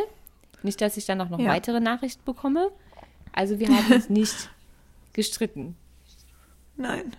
[0.62, 1.48] Nicht, dass ich dann auch noch Ja.
[1.50, 2.70] weitere Nachrichten bekomme.
[3.32, 4.50] Also wir haben uns nicht
[5.12, 5.76] gestritten.
[6.76, 7.12] Nein.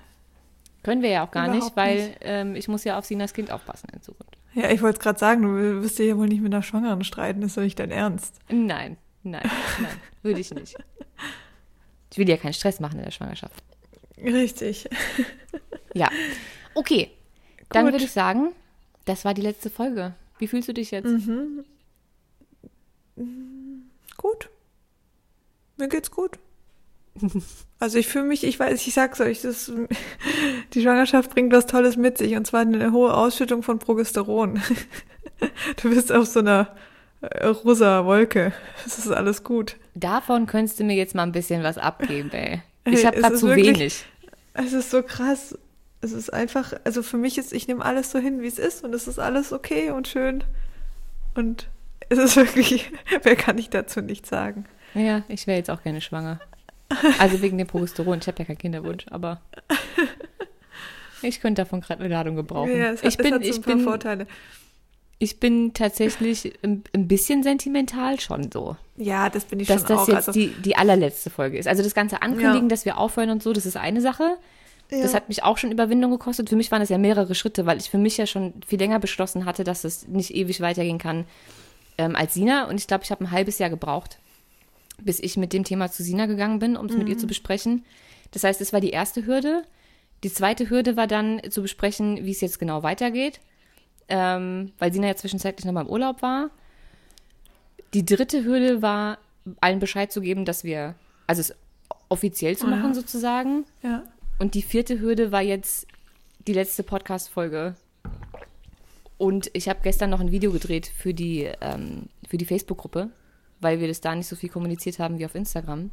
[0.84, 2.18] Können wir ja auch gar nicht, Überhaupt weil nicht.
[2.22, 4.36] ähm, ich muss ja auf Sinas Kind aufpassen in Zukunft.
[4.56, 7.04] Ja, ich wollte es gerade sagen, du wirst dir ja wohl nicht mit einer Schwangeren
[7.04, 8.40] streiten, ist doch nicht dein Ernst.
[8.50, 9.50] Nein, nein,
[9.80, 10.76] nein, würde ich nicht.
[12.12, 13.64] Ich will ja keinen Stress machen in der Schwangerschaft.
[14.18, 14.90] Richtig.
[15.94, 16.10] Ja.
[16.76, 17.12] Okay,
[17.70, 18.54] dann würde ich sagen,
[19.06, 20.14] das war die letzte Folge.
[20.40, 21.06] Wie fühlst du dich jetzt?
[21.06, 21.66] Mhm.
[24.18, 24.50] Gut.
[25.78, 26.40] Mir geht's gut.
[27.80, 29.72] Also ich fühle mich, ich weiß, ich sag's euch, das,
[30.74, 34.62] die Schwangerschaft bringt was Tolles mit sich und zwar eine hohe Ausschüttung von Progesteron.
[35.82, 36.76] Du bist auf so einer
[37.24, 38.54] rosa Wolke.
[38.86, 39.76] Es ist alles gut.
[39.94, 42.62] Davon könntest du mir jetzt mal ein bisschen was abgeben, ey.
[42.86, 44.06] Ich habe gerade zu wirklich- wenig.
[44.54, 45.58] Es ist so krass.
[46.02, 48.84] Es ist einfach, also für mich ist, ich nehme alles so hin, wie es ist
[48.84, 50.44] und es ist alles okay und schön.
[51.36, 51.68] Und
[52.10, 52.92] es ist wirklich,
[53.24, 54.66] mehr kann ich dazu nicht sagen.
[54.96, 56.40] Ja, ich wäre jetzt auch gerne schwanger.
[57.20, 58.20] Also wegen dem Progesteron.
[58.20, 59.40] Ich habe ja keinen Kinderwunsch, aber
[61.22, 62.76] ich könnte davon gerade eine Ladung gebrauchen.
[62.76, 64.28] Ja, es hat, ich, bin, es hat so ich, ein paar bin, Vorteile.
[65.22, 69.90] Ich bin tatsächlich ein, ein bisschen sentimental schon so, Ja, das bin ich dass schon
[69.90, 70.08] das auch.
[70.08, 71.68] jetzt also, die, die allerletzte Folge ist.
[71.68, 72.70] Also das ganze Ankündigen, Ja.
[72.70, 74.38] dass wir aufhören und so, das ist eine Sache.
[74.90, 75.18] Das ja.
[75.18, 76.50] hat mich auch schon Überwindung gekostet.
[76.50, 78.98] Für mich waren das ja mehrere Schritte, weil ich für mich ja schon viel länger
[78.98, 81.26] beschlossen hatte, dass es nicht ewig weitergehen kann
[82.00, 82.68] ähm, als Sina.
[82.68, 84.18] Und ich glaube, ich habe ein halbes Jahr gebraucht,
[85.00, 87.86] bis ich mit dem Thema zu Sina gegangen bin, um es mit ihr zu besprechen.
[88.32, 89.62] Das heißt, es war die erste Hürde.
[90.24, 93.40] Die zweite Hürde war dann zu besprechen, wie es jetzt genau weitergeht,
[94.12, 96.50] ähm, weil Sina ja zwischenzeitlich noch mal im Urlaub war.
[97.94, 99.18] Die dritte Hürde war,
[99.60, 100.96] allen Bescheid zu geben, dass wir,
[101.28, 101.56] also es
[102.10, 102.76] offiziell zu Ja.
[102.76, 103.66] machen sozusagen.
[103.82, 104.04] ja.
[104.40, 105.86] Und die vierte Hürde war jetzt
[106.48, 107.76] die letzte Podcast-Folge.
[109.20, 113.10] Und ich habe gestern noch ein Video gedreht für die, ähm, für die Facebook-Gruppe,
[113.60, 115.92] weil wir das da nicht so viel kommuniziert haben wie auf Instagram,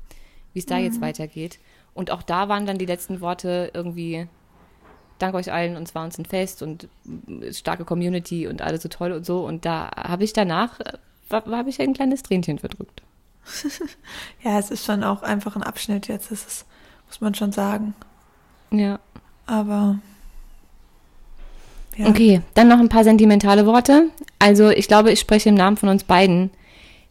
[0.55, 1.59] wie es da jetzt weitergeht.
[1.93, 4.29] Und auch da waren dann die letzten Worte irgendwie,
[5.19, 6.89] dank euch allen, und zwar uns ein Fest und
[7.51, 9.45] starke Community und alles so toll und so.
[9.47, 10.93] Und da habe ich danach, äh,
[11.31, 13.03] habe ich ein kleines Tränchen verdrückt.
[14.43, 16.31] ja, es ist schon auch einfach ein Abschnitt jetzt.
[16.31, 16.67] Das ist,
[17.07, 17.95] muss man schon sagen.
[18.71, 18.99] Ja.
[19.47, 19.99] Aber
[21.97, 22.07] ja.
[22.07, 24.11] Okay, dann noch ein paar sentimentale Worte.
[24.39, 26.51] Also ich glaube, ich spreche im Namen von uns beiden,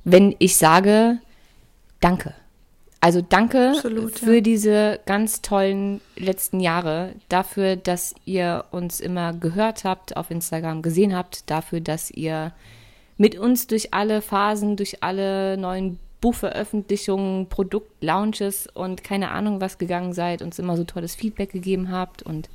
[0.04, 1.20] wenn ich sage
[2.00, 2.34] Danke.
[3.00, 4.42] Also danke Absolut, für ja.
[4.42, 11.16] diese ganz tollen letzten Jahre, dafür, dass ihr uns immer gehört habt, auf Instagram gesehen
[11.16, 12.54] habt, dafür, dass ihr
[13.18, 20.14] mit uns durch alle Phasen, durch alle neuen Buchveröffentlichungen, Produktlaunches und keine Ahnung was gegangen
[20.14, 22.24] seid, uns immer so tolles Feedback gegeben habt.
[22.24, 22.50] Und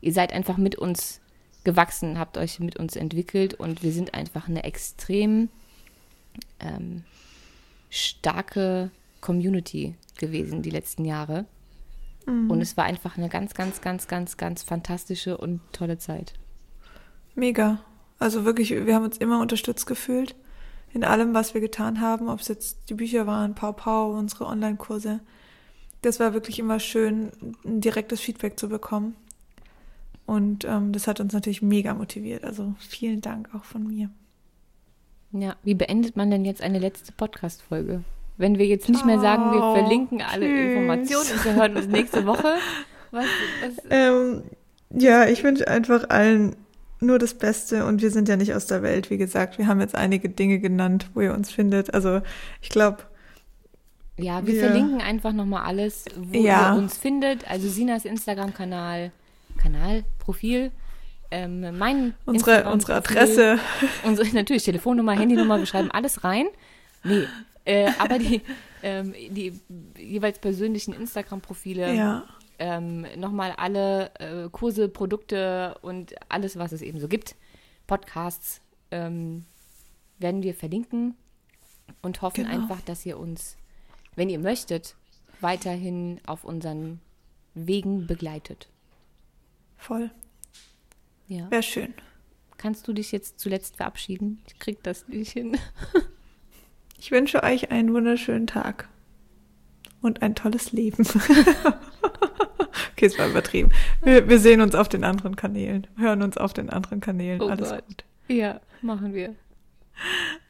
[0.00, 1.20] ihr seid einfach mit uns
[1.62, 3.54] gewachsen, habt euch mit uns entwickelt.
[3.54, 5.48] Und wir sind einfach eine extrem
[6.58, 7.04] ähm,
[7.90, 8.90] starke
[9.24, 11.46] Community gewesen die letzten Jahre.
[12.26, 12.50] Mhm.
[12.50, 16.34] Und es war einfach eine ganz, ganz, ganz, ganz, ganz fantastische und tolle Zeit.
[17.34, 17.80] Mega.
[18.18, 20.36] Also wirklich, wir haben uns immer unterstützt gefühlt
[20.92, 24.46] in allem, was wir getan haben, ob es jetzt die Bücher waren, Pau Pau, unsere
[24.46, 25.20] Online-Kurse.
[26.02, 27.32] Das war wirklich immer schön,
[27.64, 29.16] ein direktes Feedback zu bekommen.
[30.26, 32.44] Und ähm, das hat uns natürlich mega motiviert.
[32.44, 34.10] Also vielen Dank auch von mir.
[35.32, 38.04] Ja, wie beendet man denn jetzt eine letzte Podcast-Folge?
[38.36, 40.70] Wenn wir jetzt nicht mehr sagen, wir verlinken alle tschüss.
[40.70, 42.56] Informationen und wir hören uns nächste Woche.
[43.10, 43.26] Was,
[43.62, 43.84] was?
[43.90, 44.42] Ähm,
[44.90, 46.56] ja, ich wünsche einfach allen
[47.00, 49.58] nur das Beste und wir sind ja nicht aus der Welt, wie gesagt.
[49.58, 51.94] Wir haben jetzt einige Dinge genannt, wo ihr uns findet.
[51.94, 52.22] Also
[52.60, 52.98] ich glaube.
[54.16, 56.72] Ja, wir, wir, verlinken einfach nochmal alles, wo ja.
[56.72, 57.48] ihr uns findet.
[57.50, 59.12] Also Sinas Instagram-Kanal,
[59.58, 60.70] Kanal, Profil,
[61.30, 63.58] ähm, mein unsere, unsere Adresse.
[64.04, 66.46] Unsere, natürlich Telefonnummer, Handynummer, wir schreiben alles rein.
[67.02, 67.26] Nee,
[67.64, 68.42] äh, aber die,
[68.82, 69.60] ähm, die
[69.98, 71.94] jeweils persönlichen Instagram-Profile.
[71.94, 72.24] Ja
[72.58, 77.36] ähm, nochmal alle äh, Kurse, Produkte und alles, was es eben so gibt,
[77.86, 78.60] Podcasts,
[78.90, 79.44] ähm,
[80.18, 81.16] werden wir verlinken
[82.02, 82.54] und hoffen genau.
[82.54, 83.56] einfach, dass ihr uns,
[84.14, 84.94] wenn ihr möchtet,
[85.40, 87.00] weiterhin auf unseren
[87.54, 88.68] Wegen begleitet.
[89.76, 90.10] Voll.
[91.26, 91.50] Ja.
[91.50, 91.94] Wäre schön.
[92.56, 94.42] Kannst du dich jetzt zuletzt verabschieden?
[94.46, 95.58] Ich krieg das nicht hin.
[96.98, 98.88] ich wünsche euch einen wunderschönen Tag
[100.00, 101.06] und ein tolles Leben.
[102.92, 103.72] okay, es war übertrieben.
[104.02, 107.40] Wir, wir, sehen uns auf den anderen Kanälen, hören uns auf den anderen Kanälen.
[107.40, 107.86] Oh Alles Gott.
[107.86, 108.04] gut.
[108.28, 109.34] Ja, machen wir.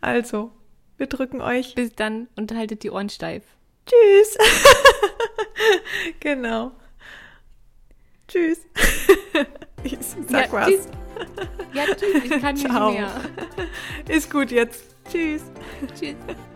[0.00, 0.52] Also,
[0.96, 1.74] wir drücken euch.
[1.74, 3.44] Bis dann und haltet die Ohren steif.
[3.86, 4.38] Tschüss.
[6.20, 6.72] genau.
[8.28, 8.60] Tschüss.
[9.86, 10.66] Ich sag ja, was.
[10.66, 10.88] Tschüss.
[11.74, 12.24] Ja, tschüss.
[12.24, 12.90] Ich kann nicht Ciao.
[12.90, 13.10] mehr.
[14.08, 14.93] Ist gut jetzt.
[15.08, 15.42] Tschüss.
[15.98, 16.16] Tschüss.